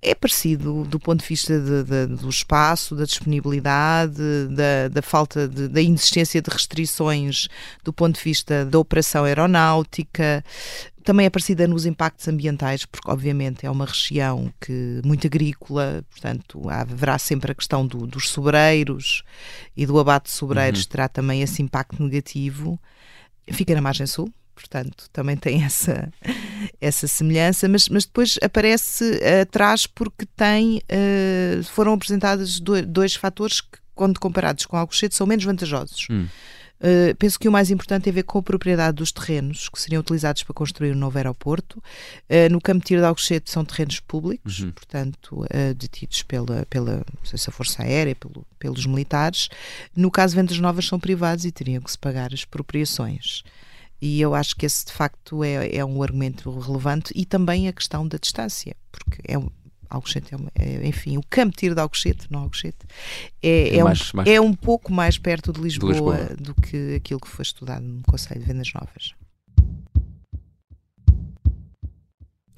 É 0.00 0.14
parecido 0.14 0.84
do 0.84 1.00
ponto 1.00 1.20
de 1.20 1.26
vista 1.26 1.58
de, 1.58 1.82
de, 1.82 2.06
do 2.22 2.28
espaço, 2.28 2.94
da 2.94 3.04
disponibilidade, 3.04 4.22
da, 4.48 4.88
da 4.88 5.02
falta 5.02 5.48
de, 5.48 5.66
da 5.66 5.80
inexistência 5.80 6.40
de 6.40 6.48
restrições 6.48 7.48
do 7.82 7.92
ponto 7.92 8.16
de 8.16 8.22
vista 8.22 8.64
da 8.64 8.78
operação 8.78 9.24
aeronáutica. 9.24 10.44
Também 11.02 11.26
é 11.26 11.30
parecida 11.30 11.66
nos 11.66 11.84
impactos 11.84 12.28
ambientais, 12.28 12.86
porque 12.86 13.10
obviamente 13.10 13.66
é 13.66 13.70
uma 13.70 13.86
região 13.86 14.52
que 14.60 15.00
muito 15.04 15.26
agrícola, 15.26 16.04
portanto 16.08 16.70
haverá 16.70 17.18
sempre 17.18 17.50
a 17.50 17.54
questão 17.54 17.84
do, 17.84 18.06
dos 18.06 18.28
sobreiros 18.28 19.24
e 19.76 19.84
do 19.84 19.98
abate 19.98 20.26
de 20.26 20.36
sobreiros 20.36 20.82
uhum. 20.82 20.88
terá 20.90 21.08
também 21.08 21.42
esse 21.42 21.60
impacto 21.60 22.00
negativo. 22.00 22.78
Fica 23.50 23.74
na 23.74 23.80
margem 23.80 24.06
sul, 24.06 24.32
portanto 24.58 25.08
também 25.12 25.36
tem 25.36 25.62
essa, 25.64 26.12
essa 26.80 27.06
semelhança, 27.06 27.68
mas, 27.68 27.88
mas 27.88 28.04
depois 28.04 28.38
aparece 28.42 29.20
atrás 29.40 29.86
porque 29.86 30.26
tem, 30.26 30.78
uh, 30.78 31.62
foram 31.64 31.92
apresentados 31.92 32.58
dois, 32.58 32.84
dois 32.84 33.14
fatores 33.14 33.60
que, 33.60 33.78
quando 33.94 34.18
comparados 34.18 34.66
com 34.66 34.76
Alcochete, 34.76 35.14
são 35.14 35.26
menos 35.26 35.44
vantajosos. 35.44 36.06
Hum. 36.10 36.26
Uh, 36.78 37.12
penso 37.16 37.38
que 37.40 37.48
o 37.48 37.52
mais 37.52 37.72
importante 37.72 38.04
tem 38.04 38.12
a 38.12 38.14
ver 38.14 38.22
com 38.22 38.38
a 38.38 38.42
propriedade 38.42 38.96
dos 38.96 39.10
terrenos 39.10 39.68
que 39.68 39.80
seriam 39.80 39.98
utilizados 39.98 40.44
para 40.44 40.54
construir 40.54 40.92
o 40.92 40.94
um 40.94 40.98
novo 40.98 41.18
aeroporto. 41.18 41.82
Uh, 42.30 42.50
no 42.50 42.60
Campo 42.60 42.84
Tiro 42.84 43.00
de 43.00 43.06
Alcochete 43.06 43.50
são 43.50 43.64
terrenos 43.64 43.98
públicos, 43.98 44.60
uhum. 44.60 44.70
portanto, 44.70 45.42
uh, 45.42 45.74
detidos 45.74 46.22
pela, 46.22 46.64
pela 46.70 47.04
se 47.24 47.50
Força 47.50 47.82
Aérea, 47.82 48.14
pelo, 48.14 48.46
pelos 48.60 48.86
militares. 48.86 49.48
No 49.94 50.10
caso 50.10 50.34
de 50.34 50.40
Vendas 50.40 50.58
Novas 50.60 50.86
são 50.86 51.00
privados 51.00 51.44
e 51.44 51.50
teriam 51.50 51.82
que 51.82 51.90
se 51.90 51.98
pagar 51.98 52.28
as 52.28 52.40
expropriações. 52.40 53.42
E 54.00 54.20
eu 54.20 54.34
acho 54.34 54.54
que 54.54 54.64
esse 54.64 54.86
de 54.86 54.92
facto 54.92 55.42
é, 55.42 55.76
é 55.76 55.84
um 55.84 56.02
argumento 56.02 56.50
relevante 56.58 57.12
e 57.14 57.24
também 57.24 57.68
a 57.68 57.72
questão 57.72 58.06
da 58.06 58.16
distância, 58.16 58.76
porque 58.92 59.20
é, 59.26 59.36
Alcochete 59.90 60.34
é, 60.54 60.64
é, 60.64 60.86
enfim, 60.86 61.16
o 61.16 61.22
campo 61.28 61.56
tiro 61.56 61.74
de 61.74 61.80
Alcochete, 61.80 62.26
não 62.30 62.40
Alcochete, 62.40 62.86
é, 63.42 63.48
é, 63.48 63.76
é, 63.78 63.84
mais, 63.84 64.12
um, 64.12 64.16
mais... 64.16 64.28
é 64.28 64.40
um 64.40 64.54
pouco 64.54 64.92
mais 64.92 65.18
perto 65.18 65.52
de 65.52 65.60
Lisboa, 65.60 65.92
de 65.92 65.98
Lisboa, 65.98 66.36
do 66.38 66.54
que 66.54 66.94
aquilo 66.96 67.20
que 67.20 67.28
foi 67.28 67.42
estudado 67.42 67.82
no 67.82 68.02
Conselho 68.02 68.40
de 68.40 68.46
Vendas 68.46 68.72
Novas. 68.72 69.14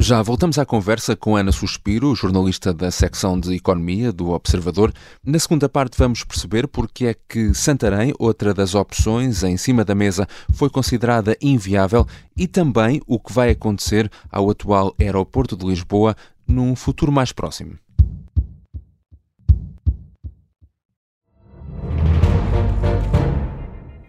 Já 0.03 0.23
voltamos 0.23 0.59
à 0.59 0.65
conversa 0.65 1.15
com 1.15 1.37
Ana 1.37 1.53
Suspiro, 1.53 2.15
jornalista 2.15 2.73
da 2.73 2.91
secção 2.91 3.39
de 3.39 3.55
Economia 3.55 4.11
do 4.11 4.31
Observador. 4.31 4.95
Na 5.23 5.39
segunda 5.39 5.69
parte 5.69 5.99
vamos 5.99 6.25
perceber 6.25 6.67
porque 6.67 7.05
é 7.05 7.15
que 7.29 7.53
Santarém, 7.53 8.15
outra 8.19 8.55
das 8.55 8.75
opções 8.75 9.43
em 9.43 9.59
cima 9.59 9.85
da 9.85 9.95
mesa, 9.95 10.27
foi 10.55 10.71
considerada 10.71 11.37
inviável 11.39 12.07
e 12.35 12.49
também 12.49 13.03
o 13.07 13.21
que 13.21 13.31
vai 13.31 13.51
acontecer 13.51 14.11
ao 14.33 14.49
atual 14.49 14.95
aeroporto 14.99 15.55
de 15.55 15.67
Lisboa 15.67 16.17
num 16.49 16.75
futuro 16.75 17.13
mais 17.13 17.31
próximo. 17.31 17.75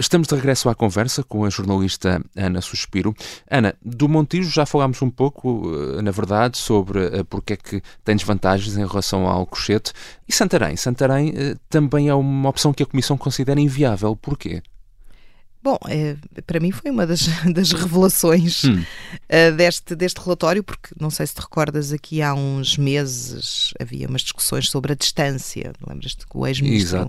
Estamos 0.00 0.28
de 0.28 0.34
regresso 0.36 0.68
à 0.68 0.76
conversa 0.76 1.24
com 1.24 1.44
a 1.44 1.50
jornalista 1.50 2.22
Ana 2.36 2.60
Suspiro. 2.60 3.12
Ana, 3.50 3.74
do 3.84 4.08
Montijo 4.08 4.48
já 4.48 4.64
falámos 4.64 5.02
um 5.02 5.10
pouco, 5.10 5.72
eh, 5.74 6.00
na 6.00 6.12
verdade, 6.12 6.56
sobre 6.56 7.04
eh, 7.06 7.24
porque 7.28 7.54
é 7.54 7.56
que 7.56 7.82
tem 8.04 8.14
desvantagens 8.14 8.76
em 8.76 8.86
relação 8.86 9.26
ao 9.26 9.40
Alcochete. 9.40 9.92
E 10.28 10.32
Santarém? 10.32 10.76
Santarém 10.76 11.34
eh, 11.36 11.56
também 11.68 12.08
é 12.08 12.14
uma 12.14 12.48
opção 12.48 12.72
que 12.72 12.84
a 12.84 12.86
Comissão 12.86 13.18
considera 13.18 13.60
inviável. 13.60 14.14
Porquê? 14.14 14.62
Bom, 15.60 15.76
é, 15.88 16.16
para 16.46 16.60
mim 16.60 16.70
foi 16.70 16.90
uma 16.90 17.06
das, 17.06 17.26
das 17.52 17.72
revelações 17.72 18.64
hum. 18.64 18.80
uh, 18.80 19.56
deste, 19.56 19.96
deste 19.96 20.20
relatório, 20.20 20.62
porque 20.62 20.94
não 21.00 21.10
sei 21.10 21.26
se 21.26 21.34
te 21.34 21.40
recordas, 21.40 21.92
aqui 21.92 22.22
há 22.22 22.32
uns 22.32 22.78
meses 22.78 23.74
havia 23.80 24.08
umas 24.08 24.22
discussões 24.22 24.70
sobre 24.70 24.92
a 24.92 24.94
distância. 24.94 25.72
Lembras-te 25.86 26.26
que 26.26 26.36
o 26.36 26.46
ex-ministro 26.46 27.06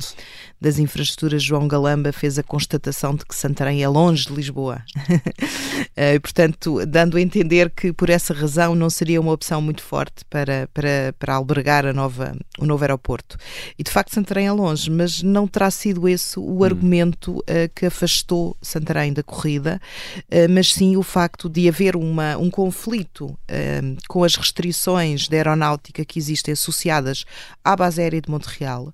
das 0.60 0.80
Infraestruturas, 0.80 1.44
João 1.44 1.68
Galamba, 1.68 2.12
fez 2.12 2.40
a 2.40 2.44
constatação 2.44 3.16
de 3.16 3.24
que 3.24 3.36
Santarém 3.36 3.84
é 3.84 3.88
longe 3.88 4.26
de 4.26 4.34
Lisboa. 4.34 4.84
uh, 4.98 6.20
portanto, 6.22 6.86
dando 6.88 7.18
a 7.18 7.22
entender 7.22 7.70
que 7.70 7.94
por 7.94 8.10
essa 8.10 8.34
razão 8.34 8.74
não 8.74 8.90
seria 8.90 9.22
uma 9.22 9.32
opção 9.32 9.62
muito 9.62 9.84
forte 9.84 10.26
para, 10.26 10.68
para, 10.74 11.14
para 11.20 11.36
albergar 11.36 11.86
a 11.86 11.94
nova, 11.94 12.36
o 12.58 12.66
novo 12.66 12.84
aeroporto. 12.84 13.38
E 13.78 13.84
de 13.84 13.92
facto, 13.92 14.14
Santarém 14.14 14.48
é 14.48 14.52
longe, 14.52 14.90
mas 14.90 15.22
não 15.22 15.48
terá 15.48 15.70
sido 15.70 16.08
esse 16.08 16.40
o 16.40 16.60
hum. 16.60 16.64
argumento 16.64 17.38
uh, 17.38 17.44
que 17.76 17.86
afastou 17.86 18.39
Santarém 18.62 19.14
da 19.14 19.24
corrida, 19.24 19.82
eh, 20.30 20.48
mas 20.48 20.74
sim 20.74 20.98
o 20.98 21.04
facto 21.04 21.50
de 21.50 21.68
haver 21.68 21.96
uma, 21.96 22.38
um 22.38 22.50
conflito 22.50 23.38
eh, 23.48 23.82
com 24.08 24.24
as 24.24 24.36
restrições 24.36 25.28
da 25.28 25.38
aeronáutica 25.38 26.06
que 26.06 26.20
existem 26.20 26.54
associadas 26.54 27.26
à 27.64 27.76
base 27.76 28.02
aérea 28.02 28.22
de 28.22 28.30
Montreal 28.30 28.94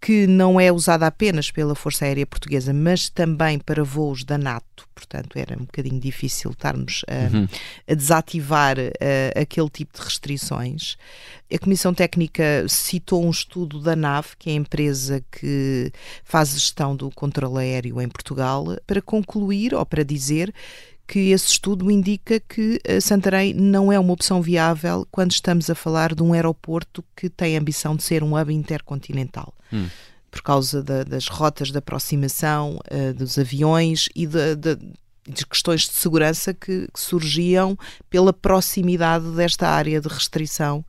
que 0.00 0.26
não 0.26 0.60
é 0.60 0.70
usada 0.70 1.06
apenas 1.06 1.50
pela 1.50 1.74
Força 1.74 2.04
Aérea 2.04 2.26
Portuguesa, 2.26 2.72
mas 2.72 3.08
também 3.08 3.58
para 3.58 3.82
voos 3.82 4.24
da 4.24 4.38
NATO. 4.38 4.86
Portanto, 4.94 5.36
era 5.36 5.54
um 5.54 5.64
bocadinho 5.64 6.00
difícil 6.00 6.50
estarmos 6.50 7.04
a, 7.08 7.36
uhum. 7.36 7.48
a 7.88 7.94
desativar 7.94 8.76
aquele 9.34 9.68
tipo 9.68 9.98
de 9.98 10.04
restrições. 10.04 10.96
A 11.52 11.58
Comissão 11.58 11.92
Técnica 11.92 12.66
citou 12.68 13.24
um 13.24 13.30
estudo 13.30 13.80
da 13.80 13.96
NAV, 13.96 14.34
que 14.38 14.50
é 14.50 14.52
a 14.52 14.56
empresa 14.56 15.24
que 15.30 15.90
faz 16.24 16.50
gestão 16.50 16.94
do 16.94 17.10
controle 17.10 17.58
aéreo 17.58 18.00
em 18.00 18.08
Portugal, 18.08 18.64
para 18.86 19.02
concluir 19.02 19.74
ou 19.74 19.84
para 19.84 20.02
dizer 20.02 20.52
que 21.06 21.30
esse 21.30 21.52
estudo 21.52 21.90
indica 21.90 22.40
que 22.40 22.80
eh, 22.84 23.00
Santarém 23.00 23.54
não 23.54 23.92
é 23.92 23.98
uma 23.98 24.12
opção 24.12 24.42
viável 24.42 25.06
quando 25.10 25.30
estamos 25.30 25.70
a 25.70 25.74
falar 25.74 26.14
de 26.14 26.22
um 26.22 26.32
aeroporto 26.32 27.04
que 27.14 27.30
tem 27.30 27.56
a 27.56 27.60
ambição 27.60 27.94
de 27.94 28.02
ser 28.02 28.24
um 28.24 28.36
hub 28.36 28.52
intercontinental. 28.52 29.54
Hum. 29.72 29.88
Por 30.30 30.42
causa 30.42 30.82
da, 30.82 31.02
das 31.02 31.28
rotas 31.28 31.70
de 31.70 31.78
aproximação 31.78 32.78
uh, 32.90 33.14
dos 33.14 33.38
aviões 33.38 34.08
e 34.14 34.26
de, 34.26 34.54
de, 34.56 34.76
de, 35.28 35.46
questões 35.46 35.82
de 35.82 35.94
segurança 35.94 36.52
que, 36.52 36.88
que 36.92 37.00
surgiam 37.00 37.78
pela 38.10 38.32
proximidade 38.32 39.30
desta 39.30 39.68
área 39.68 40.00
de 40.00 40.08
restrição 40.08 40.84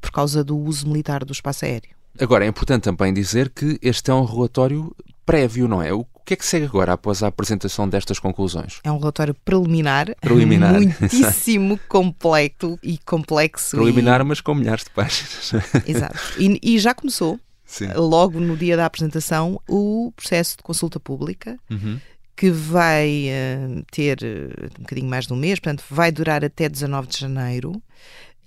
por 0.00 0.10
causa 0.12 0.44
do 0.44 0.56
uso 0.56 0.86
militar 0.86 1.24
do 1.24 1.32
espaço 1.32 1.64
aéreo. 1.64 1.90
Agora, 2.20 2.44
é 2.44 2.48
importante 2.48 2.82
também 2.82 3.12
dizer 3.12 3.50
que 3.50 3.78
este 3.82 4.10
é 4.10 4.14
um 4.14 4.24
relatório 4.24 4.94
prévio, 5.24 5.66
não 5.66 5.82
é? 5.82 5.92
O 5.92 6.04
que 6.24 6.34
é 6.34 6.36
que 6.36 6.44
segue 6.44 6.66
agora 6.66 6.92
após 6.92 7.22
a 7.22 7.28
apresentação 7.28 7.88
destas 7.88 8.18
conclusões? 8.18 8.80
É 8.84 8.92
um 8.92 8.98
relatório 8.98 9.34
preliminar, 9.44 10.14
preliminar. 10.20 10.74
muitíssimo 10.80 11.78
completo 11.88 12.78
e 12.82 12.98
complexo. 12.98 13.76
Preliminar, 13.76 14.20
e... 14.20 14.24
mas 14.24 14.40
com 14.40 14.54
milhares 14.54 14.84
de 14.84 14.90
páginas. 14.90 15.52
Exato. 15.86 16.18
E, 16.38 16.58
e 16.62 16.78
já 16.78 16.94
começou, 16.94 17.40
Sim. 17.72 17.88
logo 17.94 18.38
no 18.38 18.54
dia 18.54 18.76
da 18.76 18.84
apresentação, 18.84 19.58
o 19.66 20.12
processo 20.14 20.58
de 20.58 20.62
consulta 20.62 21.00
pública. 21.00 21.58
Uhum 21.70 21.98
que 22.34 22.50
vai 22.50 23.26
uh, 23.28 23.84
ter 23.92 24.18
uh, 24.22 24.78
um 24.78 24.82
bocadinho 24.82 25.08
mais 25.08 25.26
de 25.26 25.32
um 25.32 25.36
mês, 25.36 25.60
portanto, 25.60 25.84
vai 25.88 26.10
durar 26.10 26.42
até 26.42 26.68
19 26.68 27.06
de 27.06 27.20
janeiro. 27.20 27.80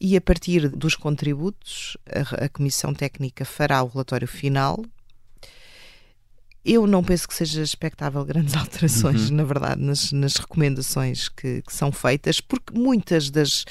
E 0.02 0.18
a 0.18 0.22
partir 0.22 0.68
dos 0.68 0.96
contributos, 0.96 1.96
a, 2.12 2.46
a 2.46 2.50
Comissão 2.50 2.94
Técnica 2.94 3.46
fará 3.46 3.82
o 3.84 3.88
relatório 3.88 4.28
final, 4.28 4.84
eu 6.66 6.88
não 6.88 7.04
penso 7.04 7.28
que 7.28 7.36
seja 7.36 7.62
expectável 7.62 8.26
grandes 8.26 8.56
alterações, 8.56 9.30
uhum. 9.30 9.38
na 9.38 9.44
verdade, 9.44 9.82
nas, 9.82 10.12
nas 10.12 10.36
recomendações 10.36 11.30
que, 11.30 11.62
que, 11.62 11.74
são 11.74 11.92
feitas, 11.92 12.42
porque 12.42 12.78
muitas 12.78 13.30
das, 13.30 13.66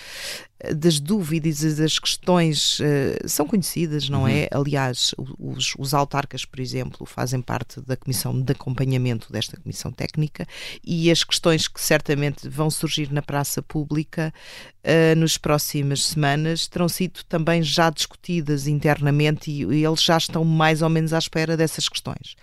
das 0.75 1.01
dúvidas 1.01 1.63
e 1.63 1.75
das 1.75 1.99
questões 1.99 2.79
uh, 2.81 3.29
são 3.29 3.47
conhecidas, 3.47 4.09
não 4.09 4.23
uhum. 4.23 4.29
é? 4.29 4.49
Aliás, 4.51 5.15
os, 5.39 5.75
os, 5.79 5.93
autarcas, 5.93 6.45
por 6.45 6.61
exemplo, 6.61 7.05
fazem 7.05 7.43
parte 7.43 7.81
da 7.81 7.97
comissão 7.97 8.41
de 8.41 8.53
acompanhamento 8.53 9.33
desta 9.33 9.59
comissão 9.61 9.91
técnica 9.93 10.47
e 10.83 11.11
as 11.11 11.25
questões 11.25 11.69
que 11.69 11.81
certamente 11.81 12.49
vão 12.49 12.71
surgir 12.71 13.13
na 13.13 13.21
praça 13.21 13.63
pública 13.63 14.33
uh, 14.85 15.19
nas 15.19 15.37
próximas 15.37 16.05
semanas 16.05 16.67
terão 16.67 16.89
sido 16.89 17.25
também 17.29 17.63
já 17.63 17.91
discutidas 17.91 18.67
internamente 18.67 19.51
e, 19.51 19.65
e 19.65 19.85
eles 19.85 20.03
já 20.03 20.17
estão 20.17 20.45
mais 20.45 20.83
ou 20.83 20.89
menos 20.89 21.13
à 21.13 21.19
espera 21.19 21.57
dessas 21.57 21.89
questões. 21.89 22.37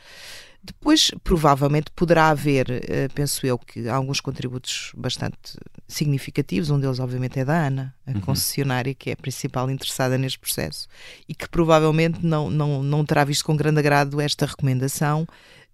Depois, 0.63 1.10
provavelmente, 1.24 1.89
poderá 1.96 2.30
haver, 2.30 2.70
eh, 2.70 3.08
penso 3.15 3.48
eu, 3.48 3.58
que 3.58 3.89
alguns 3.89 4.22
contributos 4.22 4.91
bastante 4.96 5.58
significativos. 5.93 6.69
Um 6.69 6.79
deles, 6.79 7.00
obviamente, 7.00 7.39
é 7.39 7.45
da 7.45 7.65
ANA, 7.65 7.93
a 8.05 8.12
uhum. 8.12 8.21
concessionária 8.21 8.93
que 8.93 9.10
é 9.10 9.13
a 9.13 9.17
principal 9.17 9.69
interessada 9.69 10.17
neste 10.17 10.39
processo 10.39 10.88
e 11.27 11.36
que 11.36 11.48
provavelmente 11.50 12.25
não, 12.25 12.50
não, 12.50 12.83
não 12.83 13.05
terá 13.05 13.24
visto 13.24 13.45
com 13.45 13.55
grande 13.55 13.79
agrado 13.79 14.19
esta 14.21 14.45
recomendação. 14.45 15.27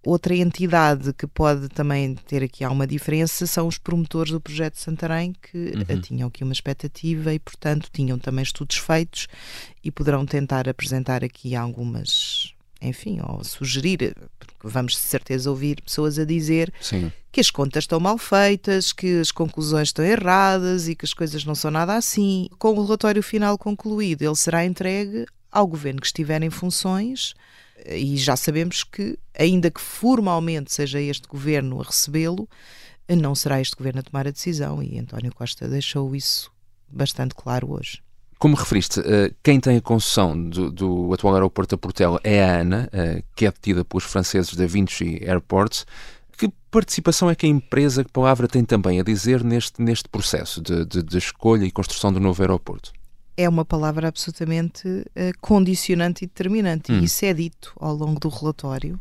Outra 0.05 0.35
entidade 0.35 1.11
que 1.13 1.27
pode 1.27 1.67
também 1.69 2.15
ter 2.15 2.43
aqui 2.43 2.63
alguma 2.63 2.87
diferença 2.87 3.45
são 3.45 3.67
os 3.67 3.77
promotores 3.77 4.31
do 4.31 4.39
projeto 4.39 4.75
de 4.75 4.81
Santarém, 4.81 5.33
que 5.33 5.73
eh, 5.87 5.93
uhum. 5.93 6.01
tinham 6.01 6.27
aqui 6.27 6.43
uma 6.43 6.53
expectativa 6.53 7.33
e, 7.33 7.39
portanto, 7.39 7.89
tinham 7.91 8.17
também 8.17 8.43
estudos 8.43 8.77
feitos 8.77 9.27
e 9.83 9.91
poderão 9.91 10.25
tentar 10.25 10.69
apresentar 10.69 11.23
aqui 11.25 11.55
algumas 11.55 12.53
enfim, 12.81 13.19
ou 13.21 13.43
sugerir, 13.43 14.15
porque 14.37 14.55
vamos 14.63 14.93
de 14.93 14.99
certeza 14.99 15.49
ouvir 15.49 15.81
pessoas 15.81 16.19
a 16.19 16.25
dizer 16.25 16.73
Sim. 16.81 17.11
que 17.31 17.39
as 17.39 17.49
contas 17.49 17.83
estão 17.83 17.99
mal 17.99 18.17
feitas, 18.17 18.93
que 18.93 19.19
as 19.19 19.31
conclusões 19.31 19.89
estão 19.89 20.05
erradas 20.05 20.87
e 20.87 20.95
que 20.95 21.05
as 21.05 21.13
coisas 21.13 21.43
não 21.45 21.55
são 21.55 21.71
nada 21.71 21.95
assim. 21.95 22.49
Com 22.57 22.73
o 22.73 22.83
relatório 22.83 23.23
final 23.23 23.57
concluído, 23.57 24.21
ele 24.21 24.35
será 24.35 24.65
entregue 24.65 25.25
ao 25.51 25.65
governo 25.65 26.01
que 26.01 26.07
estiver 26.07 26.41
em 26.43 26.49
funções 26.49 27.33
e 27.85 28.17
já 28.17 28.35
sabemos 28.35 28.83
que, 28.83 29.17
ainda 29.37 29.71
que 29.71 29.81
formalmente 29.81 30.73
seja 30.73 30.99
este 30.99 31.27
governo 31.27 31.79
a 31.79 31.83
recebê-lo, 31.83 32.49
não 33.09 33.33
será 33.33 33.61
este 33.61 33.75
governo 33.75 33.99
a 33.99 34.03
tomar 34.03 34.27
a 34.27 34.31
decisão 34.31 34.83
e 34.83 34.99
António 34.99 35.33
Costa 35.33 35.67
deixou 35.67 36.15
isso 36.15 36.51
bastante 36.89 37.35
claro 37.35 37.71
hoje. 37.71 38.01
Como 38.39 38.55
referiste, 38.55 38.99
eh, 38.99 39.33
quem 39.41 39.59
tem 39.59 39.77
a 39.77 39.81
concessão 39.81 40.39
do, 40.39 40.71
do 40.71 41.13
atual 41.13 41.33
aeroporto 41.33 41.75
da 41.75 41.79
Portela 41.79 42.19
é 42.23 42.43
a 42.43 42.59
ANA, 42.59 42.89
eh, 42.91 43.23
que 43.35 43.47
é 43.47 43.51
detida 43.51 43.83
pelos 43.83 44.03
franceses 44.03 44.55
da 44.55 44.67
Vinci 44.67 45.19
Airports. 45.23 45.87
Que 46.37 46.47
participação 46.69 47.31
é 47.31 47.35
que 47.35 47.47
a 47.47 47.49
empresa, 47.49 48.03
que 48.03 48.11
palavra 48.11 48.47
tem 48.47 48.63
também 48.63 48.99
a 48.99 49.03
dizer 49.03 49.43
neste, 49.43 49.81
neste 49.81 50.07
processo 50.07 50.61
de, 50.61 50.85
de, 50.85 51.01
de 51.01 51.17
escolha 51.17 51.65
e 51.65 51.71
construção 51.71 52.13
do 52.13 52.19
novo 52.19 52.39
aeroporto? 52.43 52.93
É 53.35 53.49
uma 53.49 53.65
palavra 53.65 54.07
absolutamente 54.07 54.87
uh, 54.87 55.03
condicionante 55.41 56.23
e 56.23 56.27
determinante, 56.27 56.91
hum. 56.91 56.99
e 56.99 57.05
isso 57.05 57.25
é 57.25 57.33
dito 57.33 57.73
ao 57.79 57.95
longo 57.95 58.19
do 58.19 58.29
relatório 58.29 58.99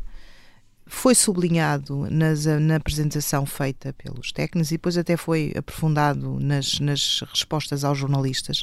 foi 0.87 1.15
sublinhado 1.17 2.07
nas, 2.11 2.47
na 2.47 2.77
apresentação 2.77 3.45
feita 3.45 3.93
pelos 3.93 4.31
técnicos 4.31 4.71
e 4.71 4.75
depois 4.75 4.97
até 4.97 5.17
foi 5.17 5.53
aprofundado 5.57 6.39
nas, 6.39 6.79
nas 6.79 7.25
respostas 7.29 7.83
aos 7.83 7.99
jornalistas. 7.99 8.63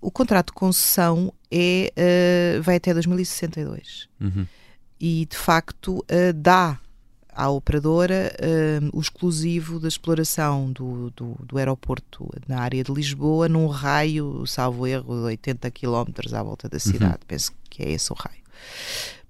O 0.00 0.10
contrato 0.10 0.48
de 0.48 0.52
concessão 0.52 1.32
é, 1.50 1.92
uh, 2.58 2.62
vai 2.62 2.76
até 2.76 2.94
2062 2.94 4.08
uhum. 4.20 4.46
e 5.00 5.26
de 5.26 5.36
facto 5.36 5.98
uh, 5.98 6.32
dá 6.34 6.78
à 7.36 7.50
operadora 7.50 8.32
uh, 8.40 8.96
o 8.96 9.00
exclusivo 9.00 9.80
da 9.80 9.88
exploração 9.88 10.70
do, 10.72 11.10
do, 11.10 11.36
do, 11.44 11.58
aeroporto 11.58 12.30
na 12.46 12.60
área 12.60 12.82
de 12.82 12.92
Lisboa 12.92 13.48
num 13.48 13.66
raio, 13.66 14.46
salvo 14.46 14.86
erro, 14.86 15.14
de 15.16 15.22
80 15.22 15.70
km 15.72 16.32
à 16.32 16.42
volta 16.42 16.68
da 16.68 16.78
cidade. 16.78 17.14
Uhum. 17.14 17.26
Penso 17.26 17.52
que 17.68 17.82
é 17.82 17.90
esse 17.90 18.10
o 18.12 18.16
raio. 18.16 18.46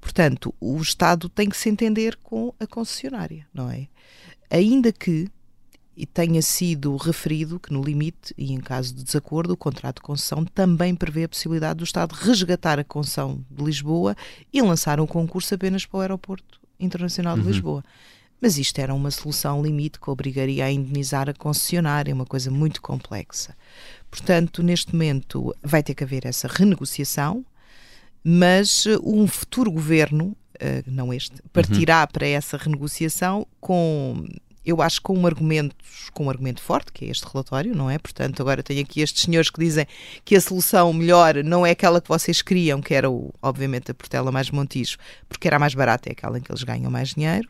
Portanto, 0.07 0.55
o 0.61 0.81
Estado 0.81 1.29
tem 1.29 1.49
que 1.49 1.57
se 1.57 1.69
entender 1.69 2.17
com 2.23 2.55
a 2.61 2.67
concessionária, 2.67 3.45
não 3.53 3.69
é? 3.69 3.89
Ainda 4.49 4.93
que 4.93 5.29
e 5.97 6.07
tenha 6.07 6.41
sido 6.41 6.95
referido 6.97 7.59
que, 7.59 7.73
no 7.73 7.83
limite 7.83 8.33
e 8.39 8.53
em 8.53 8.61
caso 8.61 8.95
de 8.95 9.03
desacordo, 9.03 9.55
o 9.55 9.57
contrato 9.57 9.97
de 9.97 10.03
concessão 10.03 10.45
também 10.45 10.95
prevê 10.95 11.25
a 11.25 11.29
possibilidade 11.29 11.79
do 11.79 11.85
Estado 11.85 12.13
resgatar 12.13 12.79
a 12.79 12.85
concessão 12.85 13.45
de 13.51 13.65
Lisboa 13.65 14.15
e 14.53 14.63
lançar 14.63 15.01
um 15.01 15.09
concurso 15.09 15.53
apenas 15.53 15.85
para 15.85 15.99
o 15.99 16.01
Aeroporto 16.03 16.61
Internacional 16.79 17.35
de 17.35 17.43
uhum. 17.43 17.49
Lisboa. 17.49 17.85
Mas 18.41 18.59
isto 18.59 18.79
era 18.79 18.95
uma 18.95 19.11
solução 19.11 19.61
limite 19.61 19.99
que 19.99 20.09
obrigaria 20.09 20.67
a 20.67 20.71
indenizar 20.71 21.29
a 21.29 21.35
concessionária, 21.35 22.15
uma 22.15 22.27
coisa 22.27 22.49
muito 22.49 22.81
complexa. 22.81 23.57
Portanto, 24.09 24.63
neste 24.63 24.93
momento 24.93 25.53
vai 25.65 25.83
ter 25.83 25.95
que 25.95 26.05
haver 26.05 26.27
essa 26.27 26.47
renegociação 26.47 27.45
mas 28.29 28.87
eh, 28.87 28.99
um 29.05 29.25
futuro 29.29 29.71
governo, 29.71 30.37
uh, 30.57 30.83
não 30.85 31.15
este, 31.15 31.37
partirá 31.53 32.01
uhum. 32.01 32.09
para 32.13 32.27
essa 32.27 32.57
renegociação 32.57 33.47
com 33.61 34.27
eu 34.65 34.83
acho 34.83 35.01
com 35.01 35.17
um 35.17 35.25
argumento, 35.29 35.77
com 36.13 36.25
um 36.25 36.31
argumento 36.31 36.61
forte, 36.61 36.91
que 36.91 37.05
é 37.05 37.09
este 37.09 37.25
relatório, 37.25 37.73
não 37.73 37.89
é? 37.89 37.99
Portanto, 38.01 38.43
agora 38.43 38.65
tenho 38.65 38.81
aqui 38.81 39.01
estes 39.01 39.23
senhores 39.23 39.49
que 39.49 39.61
dizem 39.61 39.87
que 40.25 40.35
a 40.35 40.41
solução 40.41 40.93
melhor 40.93 41.37
não 41.45 41.65
é 41.65 41.71
aquela 41.71 42.01
que 42.01 42.09
vocês 42.09 42.43
queriam, 42.43 42.81
que 42.81 42.93
era, 42.93 43.09
o, 43.09 43.33
obviamente, 43.41 43.93
a 43.93 43.95
Portela 43.95 44.33
mais 44.33 44.51
Montijo, 44.51 44.97
porque 45.29 45.47
era 45.47 45.55
a 45.55 45.61
mais 45.61 45.73
barata, 45.73 46.09
é 46.09 46.13
aquela 46.13 46.37
em 46.37 46.41
que 46.41 46.51
eles 46.51 46.65
ganham 46.65 46.91
mais 46.91 47.11
dinheiro. 47.11 47.49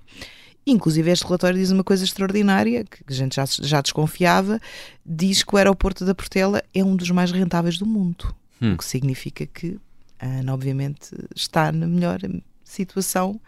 Inclusive, 0.66 1.10
este 1.10 1.24
relatório 1.24 1.58
diz 1.58 1.70
uma 1.70 1.84
coisa 1.84 2.04
extraordinária, 2.04 2.84
que 2.84 2.98
a 3.08 3.14
gente 3.14 3.36
já, 3.36 3.46
já 3.46 3.80
desconfiava, 3.80 4.60
diz 5.06 5.42
que 5.42 5.54
o 5.54 5.56
aeroporto 5.56 6.04
da 6.04 6.14
Portela 6.14 6.62
é 6.74 6.84
um 6.84 6.94
dos 6.94 7.10
mais 7.10 7.32
rentáveis 7.32 7.78
do 7.78 7.86
mundo. 7.86 8.34
Hum. 8.60 8.74
O 8.74 8.76
que 8.76 8.84
significa 8.84 9.46
que 9.46 9.78
a 10.18 10.26
Ana, 10.26 10.54
obviamente, 10.54 11.10
está 11.34 11.70
na 11.72 11.86
melhor 11.86 12.20
situação 12.64 13.40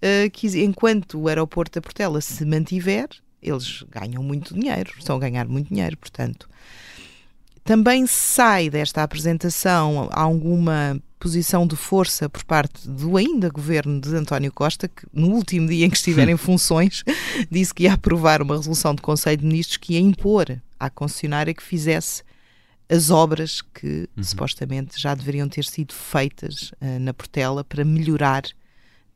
uh, 0.00 0.30
que 0.32 0.46
enquanto 0.62 1.18
o 1.18 1.28
aeroporto 1.28 1.78
da 1.78 1.82
Portela 1.82 2.20
se 2.20 2.44
mantiver, 2.44 3.08
eles 3.42 3.84
ganham 3.90 4.22
muito 4.22 4.54
dinheiro, 4.54 4.92
estão 4.98 5.16
a 5.16 5.20
ganhar 5.20 5.46
muito 5.48 5.68
dinheiro, 5.68 5.96
portanto. 5.96 6.48
Também 7.64 8.06
sai 8.06 8.70
desta 8.70 9.02
apresentação 9.02 10.08
alguma 10.12 11.00
posição 11.18 11.66
de 11.66 11.76
força 11.76 12.28
por 12.28 12.42
parte 12.44 12.88
do 12.88 13.18
ainda 13.18 13.50
governo 13.50 14.00
de 14.00 14.16
António 14.16 14.50
Costa, 14.50 14.88
que 14.88 15.06
no 15.12 15.28
último 15.28 15.68
dia 15.68 15.84
em 15.84 15.90
que 15.90 15.96
estiver 15.96 16.28
em 16.28 16.36
funções 16.38 17.04
disse 17.50 17.74
que 17.74 17.82
ia 17.82 17.92
aprovar 17.92 18.40
uma 18.40 18.56
resolução 18.56 18.94
do 18.94 19.02
Conselho 19.02 19.36
de 19.36 19.46
Ministros 19.46 19.76
que 19.76 19.92
ia 19.92 20.00
impor 20.00 20.46
à 20.78 20.88
concessionária 20.88 21.52
que 21.52 21.62
fizesse 21.62 22.22
as 22.90 23.10
obras 23.10 23.62
que 23.62 24.08
uhum. 24.16 24.22
supostamente 24.22 25.00
já 25.00 25.14
deveriam 25.14 25.48
ter 25.48 25.64
sido 25.64 25.94
feitas 25.94 26.72
uh, 26.72 26.98
na 26.98 27.14
Portela 27.14 27.62
para 27.62 27.84
melhorar, 27.84 28.42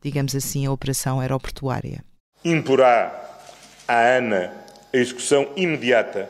digamos 0.01 0.33
assim, 0.33 0.65
a 0.65 0.71
operação 0.71 1.19
aeroportuária. 1.19 2.03
Imporá 2.43 3.41
à 3.85 4.17
ANA 4.17 4.53
a 4.93 4.97
execução 4.97 5.49
imediata 5.57 6.29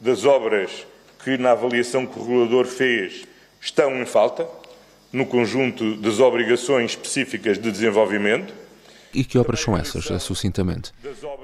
das 0.00 0.24
obras 0.24 0.86
que, 1.22 1.36
na 1.36 1.50
avaliação 1.50 2.06
que 2.06 2.18
o 2.18 2.22
regulador 2.22 2.64
fez, 2.64 3.26
estão 3.60 4.00
em 4.00 4.06
falta, 4.06 4.48
no 5.12 5.26
conjunto 5.26 5.96
das 5.96 6.18
obrigações 6.18 6.92
específicas 6.92 7.58
de 7.58 7.70
desenvolvimento, 7.70 8.54
e 9.12 9.24
que 9.24 9.38
obras 9.38 9.60
são 9.60 9.76
essas, 9.76 10.22
sucintamente? 10.22 10.92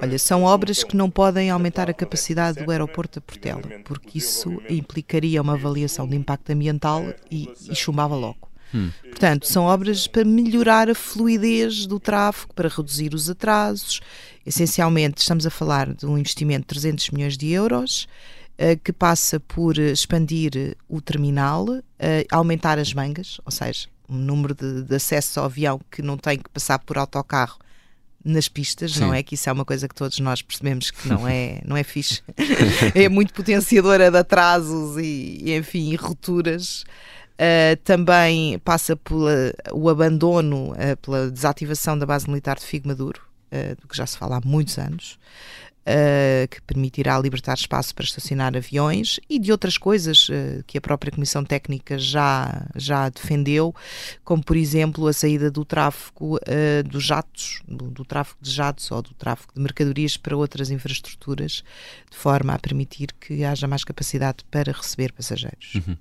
Olha, 0.01 0.19
são 0.19 0.45
obras 0.45 0.85
que 0.85 0.97
não 0.97 1.11
podem 1.11 1.51
aumentar 1.51 1.91
a 1.91 1.95
capacidade 1.95 2.63
do 2.65 2.71
aeroporto 2.71 3.21
de 3.21 3.27
Portela, 3.27 3.63
porque 3.85 4.19
isso 4.19 4.63
implicaria 4.69 5.43
uma 5.43 5.55
avaliação 5.55 6.07
de 6.07 6.17
impacto 6.17 6.51
ambiental 6.51 7.05
e, 7.31 7.49
e 7.69 7.75
chumbava 7.75 8.15
logo. 8.15 8.47
Hum. 8.75 8.91
Portanto, 9.03 9.47
são 9.47 9.65
obras 9.65 10.07
para 10.07 10.25
melhorar 10.25 10.91
a 10.91 10.95
fluidez 10.95 11.87
do 11.87 12.01
tráfego, 12.01 12.53
para 12.55 12.69
reduzir 12.69 13.15
os 13.15 13.31
atrasos. 13.31 14.01
Essencialmente, 14.45 15.21
estamos 15.21 15.47
a 15.47 15.51
falar 15.51 15.93
de 15.95 16.07
um 16.07 16.19
investimento 16.19 16.63
de 16.63 16.81
300 16.81 17.11
milhões 17.11 17.37
de 17.37 17.51
euros, 17.51 18.07
uh, 18.59 18.79
que 18.83 18.93
passa 18.93 19.41
por 19.41 19.79
expandir 19.79 20.77
o 20.89 21.01
terminal, 21.01 21.65
uh, 21.69 21.83
aumentar 22.31 22.79
as 22.79 22.93
mangas, 22.93 23.41
ou 23.45 23.53
seja, 23.53 23.89
um 24.09 24.17
número 24.17 24.55
de, 24.55 24.83
de 24.83 24.95
acesso 24.95 25.41
ao 25.41 25.47
avião 25.47 25.81
que 25.91 26.03
não 26.03 26.17
tem 26.17 26.39
que 26.39 26.49
passar 26.51 26.79
por 26.79 26.99
autocarro 26.99 27.59
nas 28.25 28.49
pistas, 28.49 28.95
Sim. 28.95 29.01
não 29.01 29.15
é? 29.15 29.23
Que 29.23 29.35
isso 29.35 29.49
é 29.49 29.53
uma 29.53 29.65
coisa 29.65 29.87
que 29.89 29.95
todos 29.95 30.19
nós 30.19 30.43
percebemos 30.43 30.91
que 30.91 31.09
não 31.09 31.27
é, 31.29 31.61
não 31.65 31.77
é 31.77 31.85
fixe. 31.85 32.23
é 32.95 33.09
muito 33.09 33.33
potenciadora 33.33 34.11
de 34.11 34.19
atrasos 34.19 34.97
e, 34.99 35.55
enfim, 35.55 35.91
e 35.91 35.97
rupturas. 35.97 36.85
Uh, 37.35 37.77
também 37.85 38.59
passa 38.61 38.97
pelo 38.97 39.27
o 39.73 39.91
abandono, 39.91 40.73
uh, 40.73 40.97
pela 41.03 41.31
desativação 41.31 41.97
da 41.99 42.07
base 42.07 42.27
militar 42.27 42.57
de 42.57 42.65
Figo 42.65 42.89
Maduro, 42.89 43.21
do 43.81 43.89
que 43.89 43.97
já 43.97 44.07
se 44.07 44.19
fala 44.19 44.37
há 44.37 44.41
muitos 44.45 44.79
anos. 44.79 45.19
Uh, 45.89 46.49
que 46.49 46.61
permitirá 46.63 47.17
libertar 47.17 47.55
espaço 47.55 47.95
para 47.95 48.05
estacionar 48.05 48.57
aviões 48.57 49.21
e 49.31 49.39
de 49.39 49.53
outras 49.53 49.79
coisas 49.79 50.29
uh, 50.29 50.65
que 50.67 50.77
a 50.77 50.81
própria 50.81 51.13
Comissão 51.13 51.45
Técnica 51.45 51.97
já, 51.97 52.67
já 52.75 53.09
defendeu, 53.09 53.73
como 54.25 54.43
por 54.43 54.57
exemplo 54.57 55.07
a 55.07 55.13
saída 55.13 55.49
do 55.49 55.65
tráfego 55.65 56.41
dos 56.91 57.05
jatos, 57.05 57.63
do, 57.69 57.89
do, 57.89 58.05
tráfego 58.05 58.39
de 58.43 58.51
jatos 58.51 58.91
ou 58.91 59.01
do 59.01 59.15
tráfego 59.15 59.53
de 59.55 59.61
mercadorias 59.61 60.17
para 60.17 60.37
outras 60.37 60.73
infraestruturas, 60.73 61.63
de 62.11 62.17
forma 62.17 62.53
a 62.53 62.59
permitir 62.59 63.13
que 63.21 63.45
haja 63.45 63.69
mais 63.69 63.85
capacidade 63.85 64.39
para 64.51 64.73
receber 64.73 65.13
passageiros. 65.13 65.77
Uhum. 65.77 65.97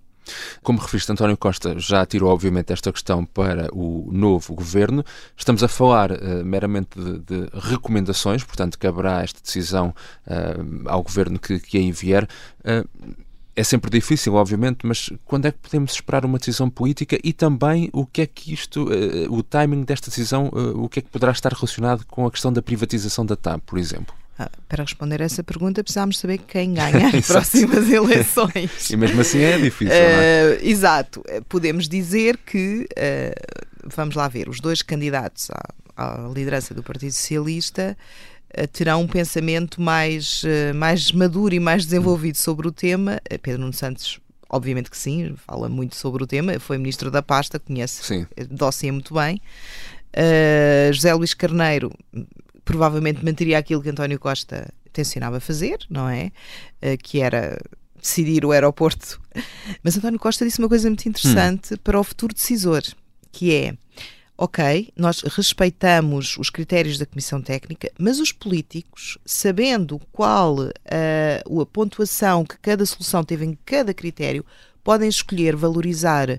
Como 0.63 0.79
referiste, 0.79 1.11
António 1.11 1.37
Costa 1.37 1.77
já 1.79 2.05
tirou, 2.05 2.31
obviamente, 2.31 2.73
esta 2.73 2.91
questão 2.91 3.25
para 3.25 3.69
o 3.73 4.09
novo 4.11 4.53
governo. 4.53 5.03
Estamos 5.37 5.63
a 5.63 5.67
falar 5.67 6.11
uh, 6.11 6.45
meramente 6.45 6.99
de, 6.99 7.19
de, 7.19 7.49
recomendações, 7.53 8.43
portanto, 8.43 8.77
caberá 8.79 9.21
esta 9.23 9.41
decisão 9.41 9.93
uh, 10.27 10.89
ao 10.89 11.03
governo 11.03 11.39
que, 11.39 11.59
que 11.59 11.77
a 11.77 11.81
enviar. 11.81 12.23
Uh, 12.23 13.15
é 13.57 13.63
sempre 13.63 13.89
difícil, 13.89 14.33
obviamente, 14.33 14.85
mas 14.85 15.09
quando 15.23 15.45
é 15.45 15.51
que 15.51 15.59
podemos 15.59 15.93
esperar 15.93 16.25
uma 16.25 16.37
decisão 16.37 16.69
política 16.69 17.17
e 17.23 17.31
também 17.31 17.89
o 17.93 18.05
que 18.05 18.23
é 18.23 18.25
que 18.25 18.53
isto, 18.53 18.85
o 19.29 19.41
timing 19.41 19.85
desta 19.85 20.09
decisão, 20.09 20.51
o 20.75 20.89
que 20.89 20.99
é 20.99 21.01
que 21.01 21.07
poderá 21.07 21.31
estar 21.31 21.53
relacionado 21.53 22.05
com 22.05 22.25
a 22.25 22.31
questão 22.31 22.51
da 22.51 22.61
privatização 22.61 23.25
da 23.25 23.37
TAP, 23.37 23.61
por 23.65 23.79
exemplo? 23.79 24.13
Ah, 24.37 24.49
para 24.67 24.83
responder 24.83 25.21
a 25.21 25.25
essa 25.25 25.41
pergunta, 25.43 25.81
precisamos 25.81 26.19
saber 26.19 26.39
quem 26.39 26.73
ganha 26.73 27.07
as 27.17 27.27
próximas 27.27 27.87
eleições. 27.89 28.89
e 28.89 28.97
mesmo 28.97 29.21
assim 29.21 29.39
é 29.39 29.57
difícil, 29.57 29.95
uh, 29.95 29.99
não 29.99 30.19
é? 30.19 30.51
Ah, 30.51 30.57
exato. 30.61 31.23
Podemos 31.47 31.87
dizer 31.87 32.37
que, 32.37 32.87
uh, 32.91 33.89
vamos 33.95 34.15
lá 34.15 34.27
ver, 34.27 34.49
os 34.49 34.59
dois 34.59 34.81
candidatos 34.81 35.49
à, 35.95 36.25
à 36.25 36.27
liderança 36.27 36.73
do 36.73 36.83
Partido 36.83 37.13
Socialista 37.13 37.97
uh, 38.57 38.67
terão 38.67 39.03
um 39.03 39.07
pensamento 39.07 39.81
mais, 39.81 40.43
mais 40.75 41.13
maduro 41.13 41.55
e 41.55 41.59
mais 41.59 41.85
desenvolvido 41.85 42.35
sobre 42.37 42.67
o 42.67 42.71
tema. 42.71 43.21
Pedro 43.41 43.61
Nuno 43.61 43.73
Santos 43.73 44.19
Obviamente 44.47 44.91
que 44.91 44.97
sim, 44.97 45.35
fala 45.45 45.67
muito 45.67 45.95
sobre 45.95 46.23
o 46.23 46.27
tema, 46.27 46.59
foi 46.59 46.77
ministro 46.77 47.09
da 47.09 47.21
pasta, 47.21 47.59
conhece 47.59 48.03
sim. 48.03 48.27
o 48.39 48.55
dossiê 48.55 48.91
muito 48.91 49.13
bem. 49.13 49.41
Uh, 50.15 50.93
José 50.93 51.13
Luís 51.13 51.33
Carneiro 51.33 51.91
provavelmente 52.65 53.23
manteria 53.23 53.59
aquilo 53.59 53.81
que 53.81 53.89
António 53.89 54.19
Costa 54.19 54.67
tencionava 54.91 55.39
fazer, 55.39 55.77
não 55.89 56.09
é? 56.09 56.31
Uh, 56.81 56.97
que 57.01 57.21
era 57.21 57.57
decidir 58.01 58.43
o 58.43 58.51
aeroporto. 58.51 59.21
Mas 59.83 59.95
António 59.97 60.19
Costa 60.19 60.43
disse 60.43 60.59
uma 60.59 60.67
coisa 60.67 60.89
muito 60.89 61.07
interessante 61.07 61.75
hum. 61.75 61.77
para 61.83 61.99
o 61.99 62.03
futuro 62.03 62.33
decisor, 62.33 62.81
que 63.31 63.53
é 63.53 63.77
ok, 64.37 64.91
nós 64.97 65.21
respeitamos 65.21 66.37
os 66.37 66.49
critérios 66.49 66.97
da 66.97 67.05
Comissão 67.05 67.41
Técnica, 67.41 67.89
mas 67.97 68.19
os 68.19 68.33
políticos, 68.33 69.17
sabendo 69.25 69.97
qual 70.11 70.55
uh, 70.59 71.61
a 71.61 71.65
pontuação 71.65 72.43
que 72.43 72.57
cada 72.57 72.85
solução 72.85 73.23
teve 73.23 73.45
em 73.45 73.57
cada 73.65 73.93
critério, 73.93 74.45
podem 74.83 75.07
escolher 75.07 75.55
valorizar 75.55 76.37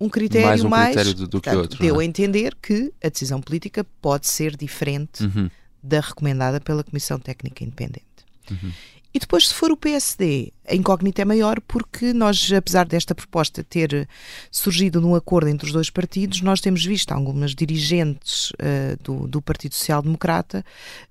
um 0.00 0.08
critério 0.08 0.46
mais, 0.46 0.64
um 0.64 0.68
mais 0.68 0.94
critério 0.94 1.14
do, 1.14 1.26
do 1.26 1.30
portanto, 1.40 1.54
que 1.54 1.58
outro. 1.58 1.78
Deu 1.80 2.00
é? 2.00 2.04
a 2.04 2.06
entender 2.06 2.56
que 2.62 2.92
a 3.02 3.08
decisão 3.08 3.40
política 3.40 3.84
pode 4.00 4.28
ser 4.28 4.56
diferente 4.56 5.24
uhum 5.24 5.50
da 5.82 6.00
recomendada 6.00 6.60
pela 6.60 6.84
Comissão 6.84 7.18
Técnica 7.18 7.64
Independente. 7.64 8.04
Uhum. 8.50 8.72
E 9.14 9.18
depois, 9.18 9.48
se 9.48 9.54
for 9.54 9.70
o 9.70 9.76
PSD, 9.76 10.52
a 10.66 10.74
incógnita 10.74 11.20
é 11.20 11.24
maior 11.24 11.60
porque 11.60 12.14
nós, 12.14 12.50
apesar 12.50 12.86
desta 12.86 13.14
proposta 13.14 13.62
ter 13.62 14.08
surgido 14.50 15.02
num 15.02 15.14
acordo 15.14 15.50
entre 15.50 15.66
os 15.66 15.72
dois 15.72 15.90
partidos, 15.90 16.40
nós 16.40 16.62
temos 16.62 16.82
visto 16.82 17.12
algumas 17.12 17.54
dirigentes 17.54 18.52
uh, 18.52 19.02
do, 19.02 19.28
do, 19.28 19.42
Partido 19.42 19.74
Social 19.74 20.00
Democrata 20.00 20.64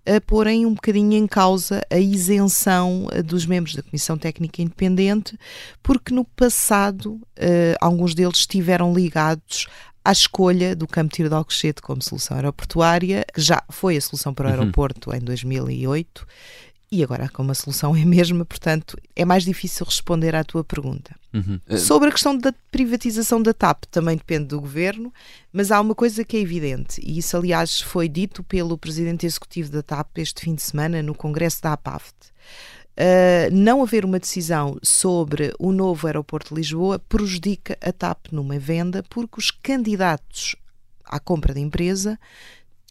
a 0.03 0.19
porem 0.19 0.65
um 0.65 0.73
bocadinho 0.73 1.13
em 1.13 1.27
causa 1.27 1.85
a 1.91 1.99
isenção 1.99 3.05
uh, 3.05 3.21
dos 3.21 3.45
membros 3.45 3.75
da 3.75 3.83
Comissão 3.83 4.17
Técnica 4.17 4.63
Independente, 4.63 5.37
porque 5.83 6.11
no 6.11 6.25
passado 6.25 7.13
uh, 7.13 7.77
alguns 7.79 8.15
deles 8.15 8.39
estiveram 8.39 8.95
ligados 8.95 9.67
à 10.03 10.11
escolha 10.11 10.75
do 10.75 10.87
Campo 10.87 11.13
Tiro 11.13 11.29
de 11.29 11.35
Alcochete 11.35 11.81
como 11.81 12.01
solução 12.01 12.37
aeroportuária, 12.37 13.25
que 13.33 13.41
já 13.41 13.63
foi 13.69 13.97
a 13.97 14.01
solução 14.01 14.33
para 14.33 14.47
o 14.47 14.51
uhum. 14.51 14.59
aeroporto 14.59 15.09
uhum. 15.09 15.15
em 15.15 15.19
2008 15.19 16.27
e 16.91 17.01
agora 17.03 17.29
como 17.29 17.51
a 17.51 17.55
solução 17.55 17.95
é 17.95 18.01
a 18.01 18.05
mesma, 18.05 18.43
portanto 18.43 18.97
é 19.15 19.23
mais 19.23 19.45
difícil 19.45 19.85
responder 19.85 20.35
à 20.35 20.43
tua 20.43 20.63
pergunta. 20.63 21.15
Uhum. 21.33 21.59
Eh, 21.67 21.77
Sobre 21.77 22.09
a 22.09 22.11
questão 22.11 22.37
da 22.37 22.53
privatização 22.69 23.41
da 23.41 23.53
TAP, 23.53 23.85
também 23.85 24.17
depende 24.17 24.47
do 24.47 24.59
governo, 24.59 25.13
mas 25.53 25.71
há 25.71 25.79
uma 25.79 25.95
coisa 25.95 26.25
que 26.25 26.35
é 26.35 26.41
evidente, 26.41 26.99
e 27.01 27.17
isso 27.17 27.37
aliás 27.37 27.79
foi 27.79 28.09
dito 28.09 28.43
pelo 28.43 28.77
presidente 28.77 29.25
executivo 29.25 29.71
da 29.71 29.81
TAP 29.81 30.17
este 30.17 30.41
fim 30.41 30.53
de 30.53 30.61
semana 30.61 31.01
no 31.01 31.15
congresso 31.15 31.61
da 31.61 31.71
APAFT. 31.71 32.13
Uh, 32.91 33.49
não 33.51 33.81
haver 33.81 34.03
uma 34.03 34.19
decisão 34.19 34.77
sobre 34.83 35.53
o 35.57 35.71
novo 35.71 36.07
aeroporto 36.07 36.49
de 36.49 36.55
Lisboa 36.55 36.99
prejudica 36.99 37.77
a 37.81 37.91
TAP 37.91 38.27
numa 38.31 38.59
venda, 38.59 39.03
porque 39.09 39.39
os 39.39 39.49
candidatos 39.49 40.55
à 41.05 41.19
compra 41.19 41.53
da 41.53 41.59
empresa 41.59 42.19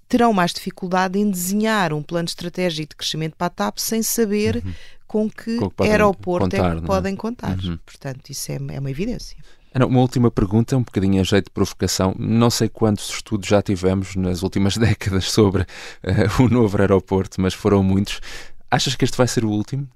terão 0.08 0.32
mais 0.32 0.52
dificuldade 0.52 1.18
em 1.18 1.30
desenhar 1.30 1.92
um 1.92 2.02
plano 2.02 2.26
estratégico 2.26 2.90
de 2.90 2.96
crescimento 2.96 3.36
para 3.36 3.46
a 3.46 3.50
TAP 3.50 3.78
sem 3.78 4.02
saber 4.02 4.62
uhum. 4.64 4.72
com 5.06 5.30
que, 5.30 5.56
com 5.56 5.70
que 5.70 5.82
aeroporto 5.84 6.50
contar, 6.50 6.72
é 6.72 6.78
que 6.78 6.84
é? 6.84 6.86
podem 6.86 7.16
contar. 7.16 7.58
Uhum. 7.58 7.78
Portanto, 7.86 8.28
isso 8.30 8.50
é, 8.50 8.58
é 8.70 8.80
uma 8.80 8.90
evidência. 8.90 9.36
Uma 9.72 10.00
última 10.00 10.32
pergunta, 10.32 10.76
um 10.76 10.82
bocadinho 10.82 11.20
a 11.20 11.24
jeito 11.24 11.44
de 11.44 11.52
provocação. 11.52 12.12
Não 12.18 12.50
sei 12.50 12.68
quantos 12.68 13.08
estudos 13.08 13.48
já 13.48 13.62
tivemos 13.62 14.16
nas 14.16 14.42
últimas 14.42 14.74
décadas 14.78 15.30
sobre 15.30 15.62
uh, 15.62 16.42
o 16.42 16.48
novo 16.48 16.76
aeroporto, 16.80 17.40
mas 17.40 17.54
foram 17.54 17.82
muitos. 17.82 18.20
Achas 18.70 18.94
que 18.94 19.04
este 19.04 19.16
vai 19.16 19.26
ser 19.26 19.44
o 19.44 19.50
último? 19.50 19.88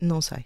Não 0.00 0.20
sei. 0.20 0.44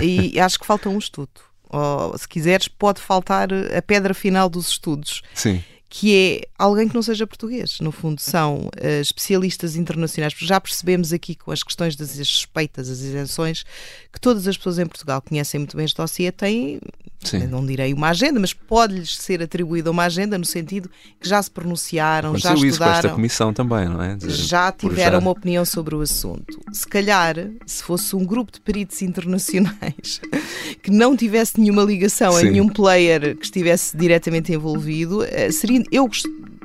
e 0.00 0.38
acho 0.40 0.58
que 0.58 0.66
falta 0.66 0.88
um 0.88 0.98
estudo. 0.98 1.40
Ou, 1.70 2.16
se 2.16 2.26
quiseres, 2.28 2.68
pode 2.68 3.00
faltar 3.00 3.48
a 3.52 3.82
pedra 3.82 4.14
final 4.14 4.48
dos 4.48 4.68
estudos. 4.68 5.22
Sim 5.34 5.62
que 5.88 6.14
é 6.14 6.48
alguém 6.58 6.86
que 6.86 6.94
não 6.94 7.02
seja 7.02 7.26
português. 7.26 7.80
No 7.80 7.90
fundo, 7.90 8.20
são 8.20 8.66
uh, 8.66 9.00
especialistas 9.00 9.74
internacionais, 9.74 10.34
porque 10.34 10.46
já 10.46 10.60
percebemos 10.60 11.12
aqui 11.12 11.34
com 11.34 11.50
as 11.50 11.62
questões 11.62 11.96
das 11.96 12.10
suspeitas, 12.10 12.90
as 12.90 12.98
isenções, 12.98 13.64
que 14.12 14.20
todas 14.20 14.46
as 14.46 14.56
pessoas 14.56 14.78
em 14.78 14.86
Portugal 14.86 15.22
conhecem 15.22 15.58
muito 15.58 15.76
bem 15.76 15.86
este 15.86 15.96
dossiê, 15.96 16.30
têm 16.30 16.80
Sim. 17.24 17.48
não 17.48 17.66
direi 17.66 17.92
uma 17.92 18.10
agenda, 18.10 18.38
mas 18.38 18.52
pode-lhes 18.52 19.16
ser 19.16 19.42
atribuída 19.42 19.90
uma 19.90 20.04
agenda 20.04 20.38
no 20.38 20.44
sentido 20.44 20.88
que 21.20 21.28
já 21.28 21.42
se 21.42 21.50
pronunciaram, 21.50 22.30
Aconteceu 22.30 22.56
já 22.56 22.66
estudaram. 22.66 22.70
isso 22.70 22.78
com 22.78 23.06
esta 23.06 23.08
comissão 23.08 23.52
também, 23.52 23.88
não 23.88 24.02
é? 24.02 24.16
Já 24.28 24.70
tiveram 24.70 25.12
já... 25.12 25.18
uma 25.18 25.30
opinião 25.30 25.64
sobre 25.64 25.96
o 25.96 26.00
assunto. 26.00 26.58
Se 26.72 26.86
calhar, 26.86 27.34
se 27.66 27.82
fosse 27.82 28.14
um 28.14 28.24
grupo 28.24 28.52
de 28.52 28.60
peritos 28.60 29.02
internacionais 29.02 30.20
que 30.82 30.90
não 30.90 31.16
tivesse 31.16 31.60
nenhuma 31.60 31.82
ligação 31.82 32.32
Sim. 32.32 32.46
a 32.46 32.50
nenhum 32.50 32.68
player 32.68 33.36
que 33.36 33.44
estivesse 33.44 33.96
diretamente 33.96 34.52
envolvido, 34.52 35.24
eh, 35.24 35.50
seria, 35.50 35.77
eu 35.90 36.08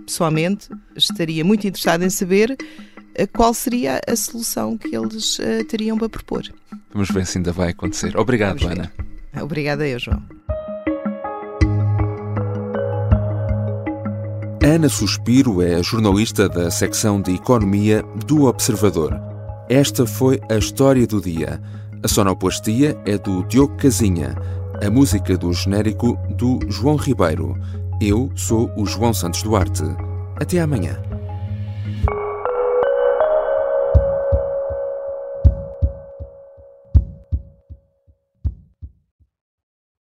pessoalmente 0.06 0.70
estaria 0.96 1.44
muito 1.44 1.68
interessado 1.68 2.04
em 2.04 2.10
saber 2.10 2.56
eh, 3.16 3.28
qual 3.28 3.54
seria 3.54 4.02
a 4.08 4.16
solução 4.16 4.78
que 4.78 4.96
eles 4.96 5.40
uh, 5.40 5.64
teriam 5.68 5.98
para 5.98 6.10
propor. 6.10 6.44
Vamos 6.92 7.10
ver 7.10 7.26
se 7.26 7.38
ainda 7.38 7.52
vai 7.52 7.70
acontecer. 7.70 8.18
Obrigado, 8.18 8.68
Ana. 8.68 8.92
Obrigada 9.42 9.88
eu, 9.88 10.00
João. 10.00 10.22
Ana 14.64 14.88
Suspiro 14.88 15.62
é 15.62 15.84
jornalista 15.84 16.48
da 16.48 16.72
secção 16.72 17.22
de 17.22 17.36
Economia 17.36 18.02
do 18.26 18.46
Observador. 18.46 19.20
Esta 19.70 20.06
foi 20.06 20.40
a 20.50 20.56
história 20.56 21.06
do 21.06 21.20
dia. 21.20 21.62
A 22.02 22.08
sonoplastia 22.08 22.98
é 23.06 23.18
do 23.18 23.44
Diogo 23.44 23.76
Casinha, 23.76 24.36
a 24.82 24.90
música 24.90 25.38
do 25.38 25.52
genérico 25.52 26.18
do 26.38 26.60
João 26.70 26.96
Ribeiro. 26.96 27.58
Eu 28.06 28.30
sou 28.36 28.70
o 28.76 28.86
João 28.86 29.14
Santos 29.14 29.42
Duarte. 29.44 29.82
Até 30.36 30.60
amanhã. 30.60 31.02